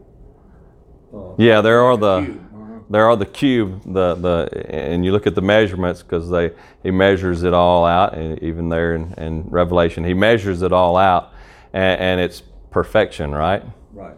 [1.13, 1.35] uh.
[1.37, 2.79] yeah, there are the cube, uh-huh.
[2.89, 6.51] there are the cube the the and you look at the measurements because they
[6.83, 10.95] he measures it all out and even there in, in Revelation he measures it all
[10.95, 11.33] out
[11.73, 13.63] and, and it's perfection, right?
[13.93, 14.15] Right,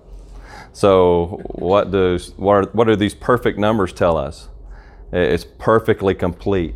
[0.71, 4.49] So what does what are, what do these perfect numbers tell us?
[5.11, 6.75] It's perfectly complete.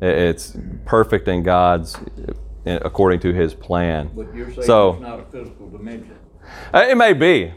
[0.00, 0.56] It's
[0.86, 1.96] perfect in God's
[2.66, 4.10] according to His plan.
[4.14, 6.16] but you're saying So- it's not a physical dimension.
[6.74, 7.52] Uh, It may be,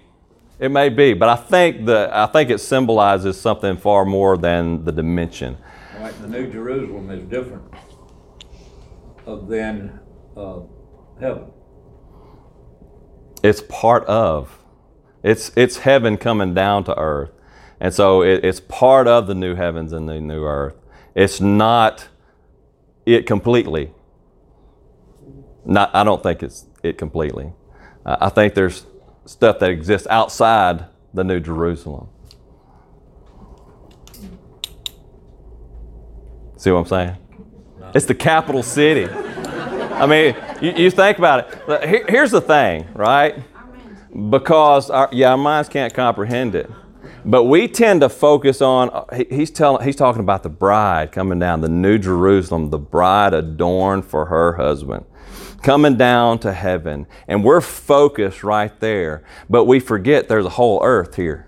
[0.60, 4.84] it may be, but I think the I think it symbolizes something far more than
[4.86, 5.58] the dimension.
[6.00, 7.64] Right, the New Jerusalem is different
[9.26, 10.00] uh, than,
[10.36, 10.60] uh,
[11.20, 11.46] heaven.
[13.44, 14.58] It's part of.
[15.22, 17.32] It's it's heaven coming down to earth,
[17.80, 20.76] and so it, it's part of the new heavens and the new earth.
[21.16, 22.08] It's not
[23.06, 23.92] it completely.
[25.66, 27.54] Not I don't think it's it completely.
[28.06, 28.86] Uh, I think there's
[29.26, 32.10] stuff that exists outside the New Jerusalem.
[36.58, 37.18] See what I'm saying?
[37.94, 39.12] It's the capital city.
[39.94, 41.88] I mean, you, you think about it.
[41.90, 43.36] Here- here's the thing, right?
[44.30, 46.70] Because our, yeah, our minds can't comprehend it.
[47.26, 49.06] But we tend to focus on.
[49.16, 49.84] he- He's telling.
[49.86, 54.54] He's talking about the bride coming down, the New Jerusalem, the bride adorned for her
[54.54, 55.06] husband,
[55.62, 59.24] coming down to heaven, and we're focused right there.
[59.50, 61.48] But we forget there's a whole earth here.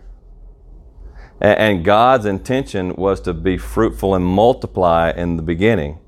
[1.42, 6.00] A- And God's intention was to be fruitful and multiply in the beginning.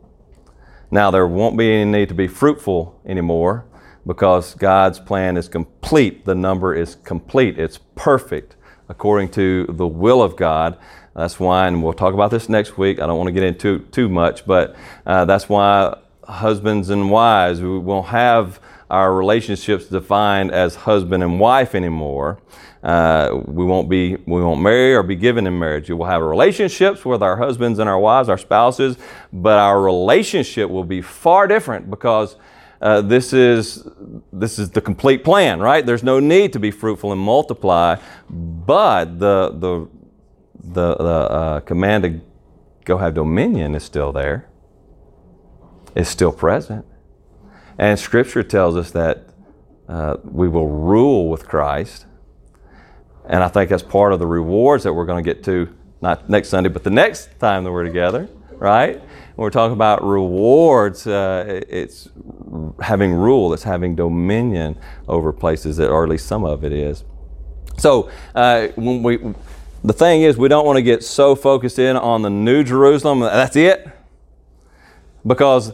[0.89, 3.65] Now, there won't be any need to be fruitful anymore
[4.05, 6.25] because God's plan is complete.
[6.25, 8.55] The number is complete, it's perfect
[8.89, 10.77] according to the will of God.
[11.13, 13.01] That's why, and we'll talk about this next week.
[13.01, 14.75] I don't want to get into too much, but
[15.05, 18.59] uh, that's why husbands and wives we won't have
[18.89, 22.39] our relationships defined as husband and wife anymore.
[22.83, 25.89] Uh, we won't be we won't marry or be given in marriage.
[25.89, 28.97] We will have relationships with our husbands and our wives, our spouses,
[29.33, 32.37] but our relationship will be far different because
[32.81, 33.87] uh, this is
[34.31, 35.85] this is the complete plan, right?
[35.85, 39.87] There's no need to be fruitful and multiply, but the the
[40.63, 42.21] the, the uh, command to
[42.85, 44.47] go have dominion is still there.
[45.95, 46.85] It's still present,
[47.77, 49.25] and Scripture tells us that
[49.87, 52.05] uh, we will rule with Christ,
[53.27, 56.29] and I think that's part of the rewards that we're going to get to not
[56.29, 58.99] next Sunday, but the next time that we're together, right?
[58.99, 62.09] When we're talking about rewards, uh, it's
[62.81, 67.03] having rule, it's having dominion over places, that, or at least some of it is.
[67.77, 69.17] So uh, when we,
[69.83, 73.19] the thing is, we don't want to get so focused in on the New Jerusalem.
[73.19, 73.87] That's it,
[75.25, 75.73] because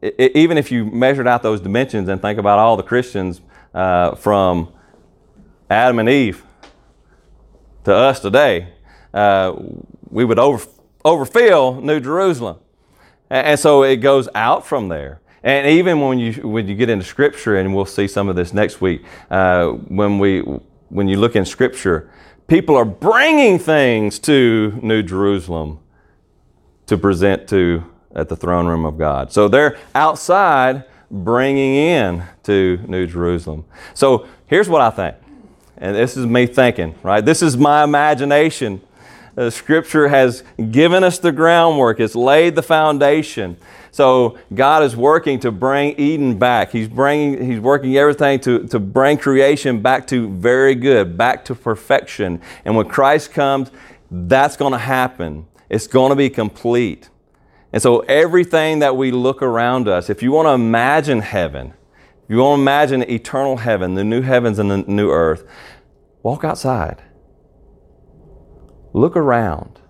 [0.00, 3.40] it, even if you measured out those dimensions and think about all the Christians
[3.74, 4.72] uh, from
[5.70, 6.44] Adam and Eve
[7.84, 8.68] to us today,
[9.12, 9.54] uh,
[10.10, 10.64] we would over,
[11.04, 12.58] overfill New Jerusalem.
[13.30, 15.20] And so it goes out from there.
[15.42, 18.52] And even when you when you get into Scripture, and we'll see some of this
[18.52, 20.40] next week, uh, when we
[20.88, 22.10] when you look in Scripture,
[22.48, 25.78] people are bringing things to New Jerusalem
[26.86, 27.84] to present to
[28.14, 29.32] at the throne room of God.
[29.32, 33.64] So they're outside bringing in to New Jerusalem.
[33.94, 35.16] So here's what I think,
[35.76, 37.24] and this is me thinking, right?
[37.24, 38.80] This is my imagination.
[39.34, 43.56] The scripture has given us the groundwork, it's laid the foundation.
[43.90, 46.70] So God is working to bring Eden back.
[46.70, 51.54] He's bringing, He's working everything to, to bring creation back to very good, back to
[51.54, 52.40] perfection.
[52.64, 53.70] And when Christ comes,
[54.10, 55.46] that's going to happen.
[55.68, 57.08] It's going to be complete.
[57.72, 61.74] And so everything that we look around us, if you want to imagine heaven,
[62.24, 65.44] if you want to imagine eternal heaven, the new heavens and the new earth,
[66.22, 67.02] walk outside.
[68.92, 69.80] Look around.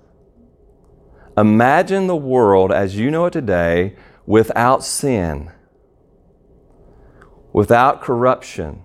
[1.37, 3.95] Imagine the world as you know it today
[4.27, 5.53] without sin,
[7.53, 8.83] without corruption,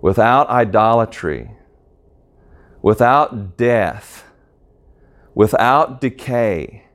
[0.00, 1.50] without idolatry,
[2.82, 4.24] without death,
[5.34, 6.87] without decay.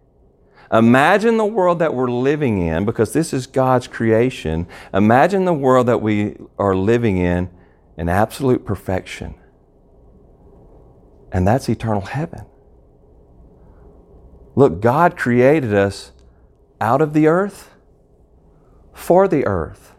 [0.71, 4.67] Imagine the world that we're living in, because this is God's creation.
[4.93, 7.49] Imagine the world that we are living in
[7.97, 9.35] in absolute perfection.
[11.31, 12.45] And that's eternal heaven.
[14.55, 16.11] Look, God created us
[16.79, 17.71] out of the earth
[18.93, 19.93] for the earth.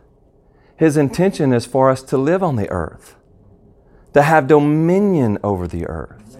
[0.76, 3.16] His intention is for us to live on the earth,
[4.12, 6.36] to have dominion over the earth.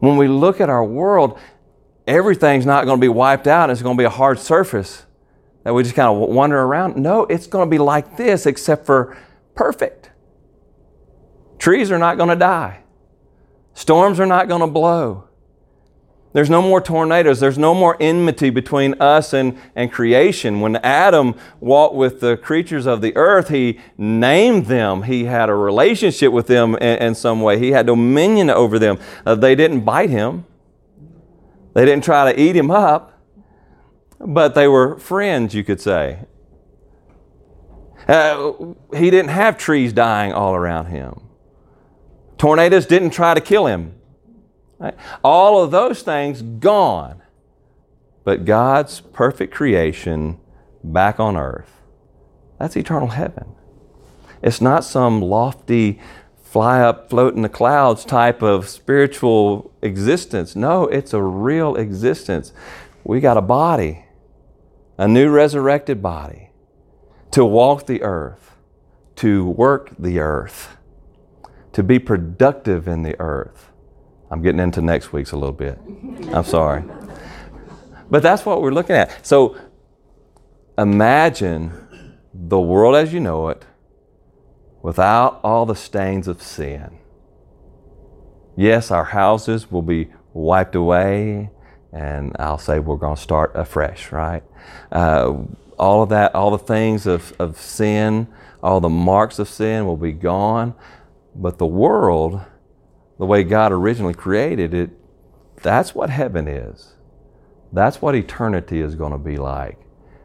[0.00, 1.38] When we look at our world,
[2.06, 3.70] everything's not going to be wiped out.
[3.70, 5.06] It's going to be a hard surface
[5.64, 6.96] that we just kind of wander around.
[6.96, 9.16] No, it's going to be like this, except for
[9.54, 10.10] perfect.
[11.58, 12.82] Trees are not going to die.
[13.74, 15.28] Storms are not going to blow.
[16.32, 17.40] There's no more tornadoes.
[17.40, 20.60] There's no more enmity between us and, and creation.
[20.60, 25.02] When Adam walked with the creatures of the earth, he named them.
[25.02, 27.58] He had a relationship with them in, in some way.
[27.58, 28.98] He had dominion over them.
[29.26, 30.46] Uh, they didn't bite him,
[31.74, 33.20] they didn't try to eat him up,
[34.18, 36.26] but they were friends, you could say.
[38.08, 38.52] Uh,
[38.94, 41.20] he didn't have trees dying all around him.
[42.36, 43.94] Tornadoes didn't try to kill him.
[44.78, 44.94] Right?
[45.22, 47.22] All of those things gone.
[48.24, 50.38] But God's perfect creation
[50.82, 51.70] back on earth.
[52.58, 53.54] That's eternal heaven.
[54.42, 56.00] It's not some lofty,
[56.52, 60.54] fly up, float in the clouds type of spiritual existence.
[60.54, 62.52] No, it's a real existence.
[63.04, 64.04] We got a body,
[64.98, 66.50] a new resurrected body,
[67.30, 68.56] to walk the earth,
[69.16, 70.76] to work the earth
[71.72, 73.70] to be productive in the earth.
[74.30, 75.78] I'm getting into next week's a little bit.
[76.32, 76.84] I'm sorry.
[78.10, 79.26] But that's what we're looking at.
[79.26, 79.56] So
[80.76, 83.64] imagine the world as you know it
[84.82, 86.98] without all the stains of sin.
[88.56, 91.50] Yes, our houses will be wiped away,
[91.92, 94.42] and I'll say we're going to start afresh, right?
[94.90, 95.38] Uh,
[95.78, 98.28] all of that, all the things of, of sin,
[98.62, 100.74] all the marks of sin will be gone.
[101.34, 102.40] But the world,
[103.18, 104.90] the way God originally created it,
[105.62, 106.94] that's what heaven is.
[107.72, 109.78] That's what eternity is going to be like.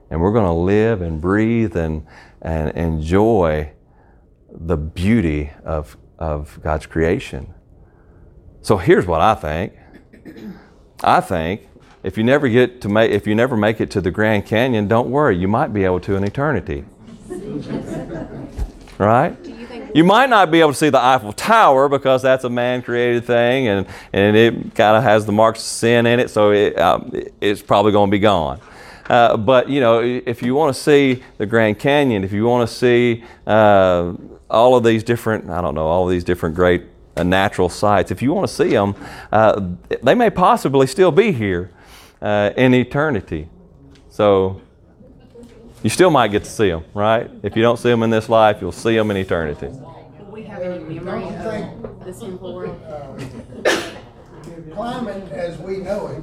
[0.10, 2.06] And we're going to live and breathe and,
[2.42, 3.72] and enjoy
[4.60, 7.54] the beauty of, of God's creation.
[8.62, 9.74] So here's what I think.
[11.04, 11.68] I think
[12.04, 14.88] if you never get to make if you never make it to the Grand Canyon,
[14.88, 16.86] don't worry, you might be able to in eternity.
[18.98, 19.38] Right?
[19.94, 23.26] You might not be able to see the Eiffel Tower because that's a man created
[23.26, 26.76] thing and, and it kind of has the marks of sin in it, so it,
[26.80, 28.60] um, it's probably going to be gone.
[29.08, 32.68] Uh, but you know, if you want to see the Grand Canyon, if you want
[32.68, 34.14] to see uh,
[34.50, 36.84] all of these different, I don't know, all of these different great
[37.16, 38.96] uh, natural sights, if you want to see them,
[39.32, 39.68] uh,
[40.04, 41.72] they may possibly still be here
[42.22, 43.50] uh, in eternity.
[44.10, 44.62] So
[45.84, 47.30] you still might get to see them, right?
[47.44, 49.68] If you don't see them in this life, you'll see them in eternity.
[49.68, 52.80] Do we have any memory of the sinful world?
[54.78, 56.22] climate as we know it.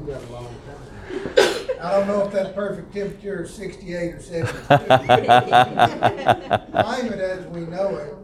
[1.80, 4.66] I don't know if that perfect temperature is sixty-eight or seventy-two.
[6.72, 8.14] Climate as we know it,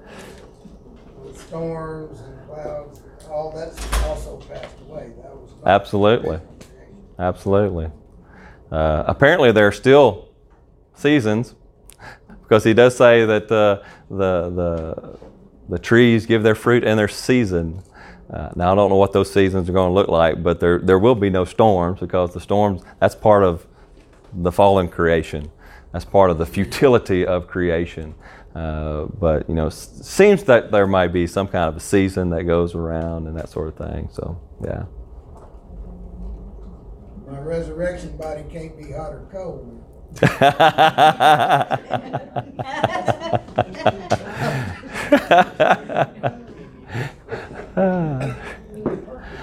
[1.22, 3.00] with storms and clouds,
[3.30, 5.12] all that's also passed away.
[5.22, 5.50] That was.
[5.66, 6.40] Absolutely.
[7.18, 7.90] Absolutely.
[8.72, 10.28] Uh, apparently, there are still
[10.94, 11.54] seasons
[12.42, 15.18] because he does say that uh, the, the,
[15.68, 17.82] the trees give their fruit in their season.
[18.32, 20.78] Uh, now, I don't know what those seasons are going to look like, but there,
[20.78, 23.66] there will be no storms because the storms, that's part of
[24.32, 25.50] the fallen creation.
[25.92, 28.14] That's part of the futility of creation.
[28.54, 32.30] Uh, but, you know, s- seems that there might be some kind of a season
[32.30, 34.08] that goes around and that sort of thing.
[34.12, 34.84] So, yeah.
[37.28, 39.76] My resurrection body can't be hot or cold.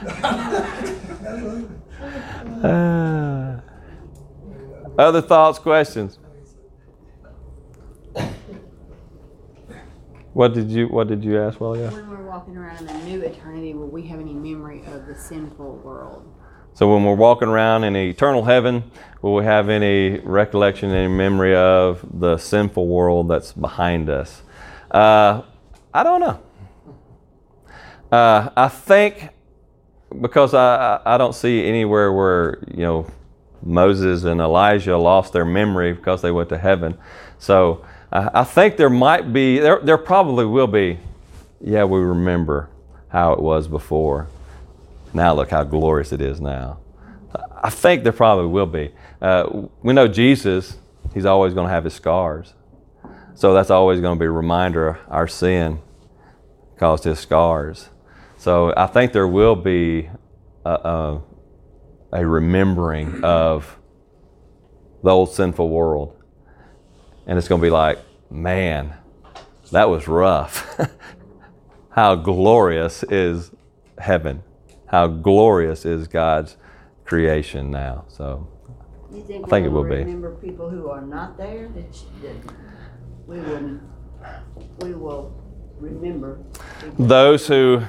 [4.98, 6.20] Other thoughts, questions?
[10.34, 11.90] What did you What did you ask, Well, yeah.
[11.90, 15.16] When we're walking around in the new eternity, will we have any memory of the
[15.16, 16.32] sinful world?
[16.74, 18.84] So when we're walking around in eternal heaven,
[19.24, 24.44] will we have any recollection, any memory of the sinful world that's behind us?
[24.92, 25.42] Uh,
[25.92, 26.40] I don't know.
[28.12, 29.30] Uh, I think
[30.22, 33.08] because I, I don't see anywhere where you know
[33.62, 36.98] Moses and Elijah lost their memory because they went to heaven.
[37.40, 41.00] So I, I think there might be there there probably will be.
[41.60, 42.70] Yeah, we remember
[43.10, 44.28] how it was before.
[45.14, 46.80] Now look how glorious it is now.
[47.62, 48.94] I think there probably will be.
[49.22, 50.78] Uh, we know Jesus;
[51.14, 52.54] He's always going to have His scars.
[53.36, 55.80] So that's always going to be a reminder of our sin
[56.78, 57.90] caused His scars.
[58.38, 60.10] So I think there will be
[60.64, 61.22] a, a,
[62.14, 63.78] a remembering of
[65.04, 66.16] the old sinful world.
[67.26, 68.94] And it's going to be like, man,
[69.72, 70.80] that was rough.
[71.90, 73.52] How glorious is
[73.98, 74.44] heaven?
[74.88, 76.58] How glorious is God's
[77.06, 78.06] creation now?
[78.08, 78.48] So,
[79.26, 79.98] think I think it will will be.
[79.98, 82.54] remember people who are not there, that, that
[83.26, 83.80] we will,
[84.80, 85.44] we will
[85.80, 86.40] remember.
[86.98, 87.82] those who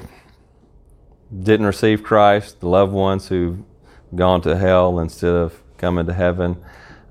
[1.43, 3.59] didn't receive Christ, the loved ones who've
[4.15, 6.57] gone to hell instead of coming to heaven,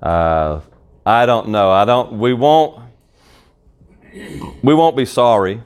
[0.02, 0.60] uh,
[1.06, 1.70] I don't know.
[1.70, 2.18] I don't.
[2.18, 2.82] We won't.
[4.62, 5.62] We won't be sorry.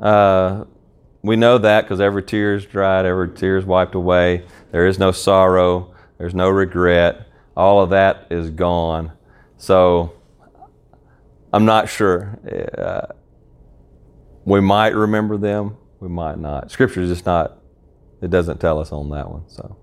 [0.00, 0.64] Uh,
[1.22, 4.44] we know that because every tear is dried, every tear is wiped away.
[4.72, 5.94] There is no sorrow.
[6.18, 7.26] There's no regret.
[7.56, 9.12] All of that is gone.
[9.58, 10.12] So
[11.52, 12.38] I'm not sure.
[12.76, 13.12] Uh,
[14.44, 15.76] we might remember them.
[16.00, 16.70] We might not.
[16.70, 17.58] Scripture is just not.
[18.22, 19.44] It doesn't tell us on that one.
[19.48, 19.76] So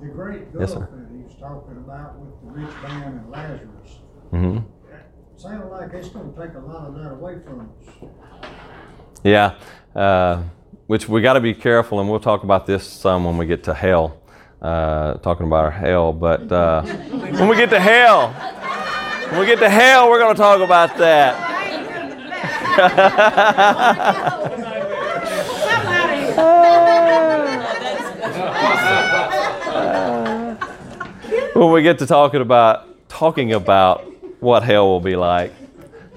[0.00, 0.80] The great Yes, sir.
[0.80, 3.98] that he was talking about with the rich man and Lazarus,
[4.30, 4.58] hmm
[5.36, 8.10] sounded like it's gonna take a lot of that away from us.
[9.22, 9.54] yeah,
[9.94, 10.42] uh,
[10.88, 13.62] which we got to be careful, and we'll talk about this some when we get
[13.64, 14.20] to hell.
[14.60, 18.30] Uh, talking about our hell, but uh, when we get to hell,
[19.30, 21.44] when we get to hell, we're going to talk about that.
[31.64, 34.04] when we get to talking about talking about
[34.40, 35.52] what hell will be like.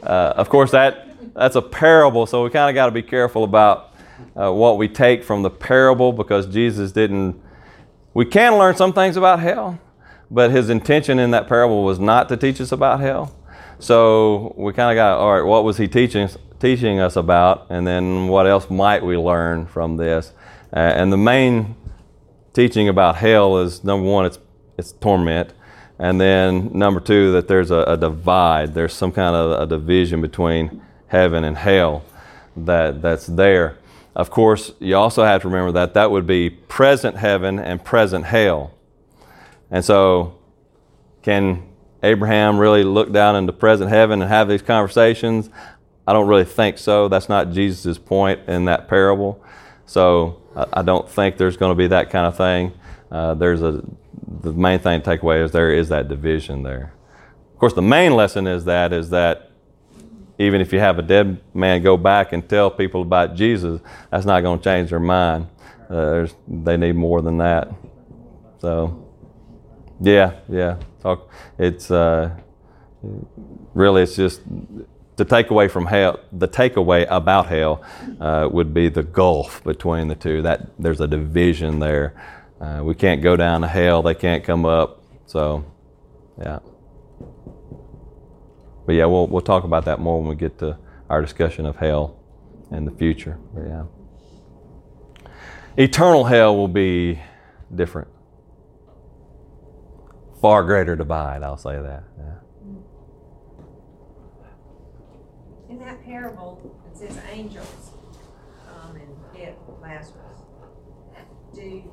[0.04, 3.44] Uh, of course, that that's a parable, so we kind of got to be careful
[3.44, 3.92] about
[4.40, 7.42] uh, what we take from the parable because Jesus didn't.
[8.14, 9.80] We can learn some things about hell,
[10.30, 13.36] but his intention in that parable was not to teach us about hell.
[13.80, 15.42] So we kind of got all right.
[15.42, 16.30] What was he teaching
[16.60, 20.34] teaching us about, and then what else might we learn from this?
[20.72, 21.76] Uh, and the main
[22.54, 24.38] teaching about hell is number one, it's
[24.78, 25.54] it's torment,
[26.00, 28.74] and then number two, that there's a, a divide.
[28.74, 32.04] There's some kind of a division between heaven and hell
[32.58, 33.78] that that's there.
[34.16, 38.26] Of course, you also have to remember that that would be present heaven and present
[38.26, 38.74] hell.
[39.70, 40.38] And so,
[41.22, 41.64] can
[42.04, 45.50] Abraham really look down into present heaven and have these conversations?
[46.08, 47.08] I don't really think so.
[47.08, 49.44] That's not Jesus' point in that parable.
[49.86, 52.74] So I, don't think there's going to be that kind of thing.
[53.12, 53.84] Uh, there's a
[54.42, 56.94] the main thing to take away is there is that division there.
[57.54, 59.52] Of course, the main lesson is that is that
[60.40, 63.80] even if you have a dead man go back and tell people about Jesus,
[64.10, 65.48] that's not going to change their mind.
[65.90, 67.70] Uh, they need more than that.
[68.60, 69.08] So,
[70.00, 70.78] yeah, yeah.
[71.02, 71.30] Talk,
[71.60, 72.36] it's uh,
[73.74, 74.42] really it's just
[75.18, 76.20] the takeaway from hell.
[76.32, 77.84] The takeaway about hell
[78.20, 80.42] uh, would be the gulf between the two.
[80.42, 82.16] That there's a division there.
[82.62, 84.04] Uh, we can't go down to hell.
[84.04, 85.02] They can't come up.
[85.26, 85.66] So,
[86.40, 86.60] yeah.
[88.86, 90.78] But yeah, we'll we'll talk about that more when we get to
[91.10, 92.18] our discussion of hell
[92.72, 93.40] in the future.
[93.54, 93.84] But yeah.
[95.78, 97.20] Eternal hell will be
[97.74, 98.10] different.
[100.42, 102.04] Far greater divide, I'll say that.
[102.18, 102.34] Yeah.
[105.70, 107.92] In that parable, it says angels
[108.68, 110.18] come and get Lazarus.
[111.54, 111.84] Do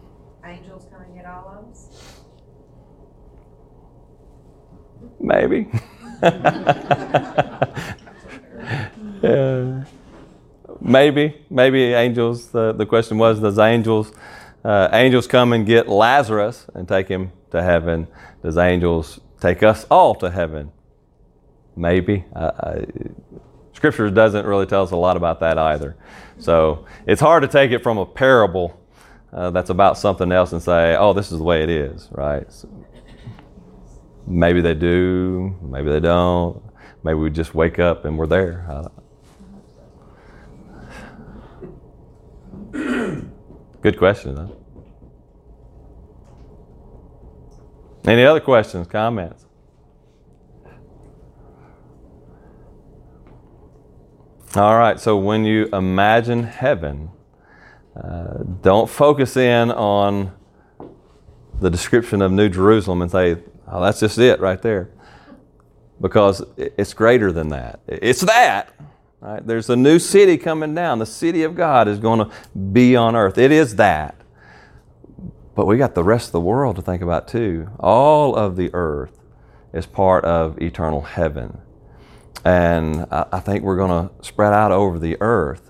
[0.49, 2.21] angels come and get all of us?
[5.21, 5.69] Maybe.
[9.23, 9.85] yeah.
[10.81, 12.49] Maybe, maybe angels.
[12.49, 14.13] The, the question was, does angels
[14.65, 18.09] uh, angels come and get Lazarus and take him to heaven?
[18.43, 20.73] Does angels take us all to heaven?
[21.77, 22.25] Maybe.
[22.35, 22.87] Uh, I,
[23.73, 25.97] scripture doesn't really tell us a lot about that either.
[26.39, 28.78] So it's hard to take it from a parable
[29.33, 32.51] uh, that's about something else and say, oh, this is the way it is, right?
[32.53, 32.69] So
[34.27, 36.63] maybe they do, maybe they don't.
[37.05, 38.91] Maybe we just wake up and we're there.
[43.83, 44.57] Good question, though.
[48.07, 49.45] Any other questions, comments?
[54.57, 57.11] All right, so when you imagine heaven,
[58.03, 60.33] uh, don't focus in on
[61.61, 63.37] the description of New Jerusalem and say,
[63.67, 64.91] oh, that's just it right there.
[66.01, 67.81] Because it's greater than that.
[67.89, 68.73] It's that.
[69.21, 69.45] Right?
[69.45, 71.01] There's a new city coming down.
[71.01, 73.37] The city of God is going to be on earth.
[73.37, 74.15] It is that.
[75.57, 77.69] But we got the rest of the world to think about too.
[77.81, 79.19] All of the earth
[79.73, 81.59] is part of eternal heaven.
[82.45, 85.68] And I think we're going to spread out over the earth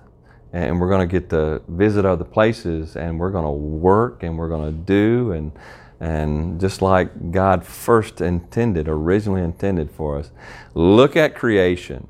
[0.53, 4.39] and we're going to get to visit other places and we're going to work and
[4.39, 5.53] we're going to do and
[6.01, 10.31] and just like God first intended, originally intended for us.
[10.75, 12.07] Look at creation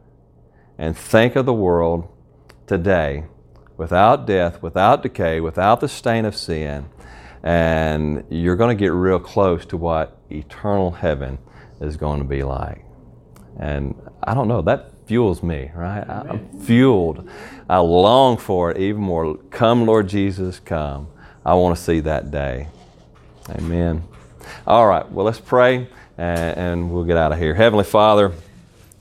[0.77, 2.07] and think of the world
[2.67, 3.25] today
[3.79, 6.87] without death, without decay, without the stain of sin,
[7.43, 11.39] and you're going to get real close to what eternal heaven
[11.81, 12.85] is going to be like.
[13.59, 16.07] And I don't know, that fuels me, right?
[16.09, 17.29] I'm fueled.
[17.69, 19.37] I long for it even more.
[19.51, 21.09] Come, Lord Jesus, come.
[21.45, 22.69] I want to see that day.
[23.51, 24.03] Amen.
[24.67, 27.55] All right, well, let's pray and, we'll get out of here.
[27.55, 28.33] Heavenly Father,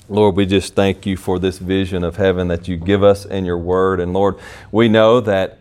[0.10, 3.46] Lord, we just thank you for this vision of heaven that you give us in
[3.46, 4.00] your word.
[4.00, 4.36] And Lord,
[4.72, 5.60] we know that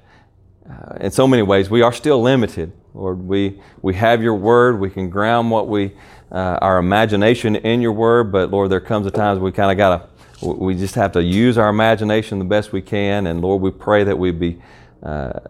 [0.68, 2.72] uh, in so many ways we are still limited.
[2.96, 4.80] Lord, we, we have your word.
[4.80, 5.92] We can ground what we,
[6.32, 8.32] uh, our imagination in your word.
[8.32, 11.22] But Lord, there comes a times we kind of got to, we just have to
[11.22, 13.26] use our imagination the best we can.
[13.26, 14.62] And Lord, we pray that we be
[15.02, 15.40] uh,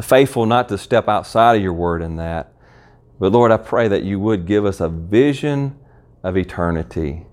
[0.00, 2.54] faithful not to step outside of your word in that.
[3.20, 5.78] But Lord, I pray that you would give us a vision
[6.22, 7.26] of eternity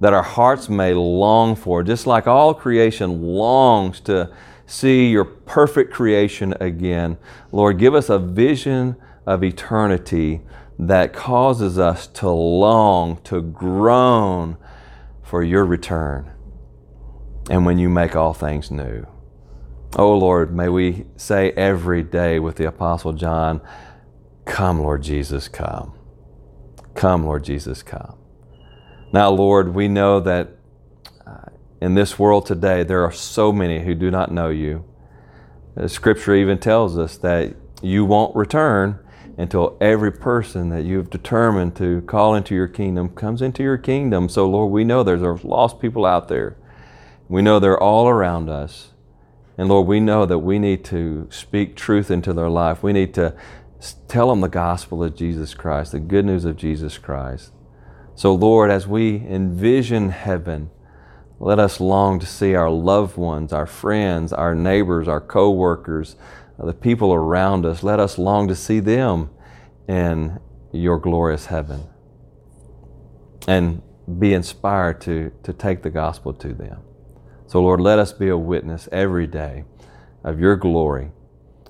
[0.00, 4.30] that our hearts may long for, just like all creation longs to
[4.68, 7.16] see your perfect creation again.
[7.50, 8.96] Lord, give us a vision
[9.26, 10.42] of eternity
[10.78, 14.56] that causes us to long, to groan
[15.22, 16.30] for your return.
[17.50, 19.06] And when you make all things new.
[19.96, 23.62] Oh Lord, may we say every day with the Apostle John,
[24.44, 25.94] Come, Lord Jesus, come.
[26.94, 28.18] Come, Lord Jesus, come.
[29.12, 30.57] Now, Lord, we know that
[31.80, 34.84] in this world today there are so many who do not know you.
[35.74, 38.98] The scripture even tells us that you won't return
[39.36, 44.28] until every person that you've determined to call into your kingdom comes into your kingdom.
[44.28, 46.56] So, Lord, we know there's lost people out there.
[47.28, 48.90] We know they're all around us.
[49.56, 52.82] And Lord, we know that we need to speak truth into their life.
[52.82, 53.36] We need to
[54.08, 57.52] tell them the gospel of Jesus Christ, the good news of Jesus Christ.
[58.16, 60.70] So, Lord, as we envision heaven,
[61.40, 66.16] let us long to see our loved ones, our friends, our neighbors, our co workers,
[66.58, 67.82] the people around us.
[67.82, 69.30] Let us long to see them
[69.88, 70.40] in
[70.72, 71.84] your glorious heaven.
[73.48, 73.82] and
[74.18, 76.80] be inspired to, to take the gospel to them.
[77.46, 79.64] So, Lord, let us be a witness every day
[80.24, 81.12] of your glory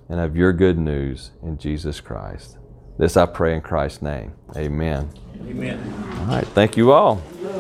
[0.09, 2.59] and of your good news in Jesus Christ.
[2.99, 4.35] This I pray in Christ's name.
[4.57, 5.11] Amen.
[5.49, 5.95] Amen.
[6.21, 6.47] All right.
[6.49, 7.23] Thank you all.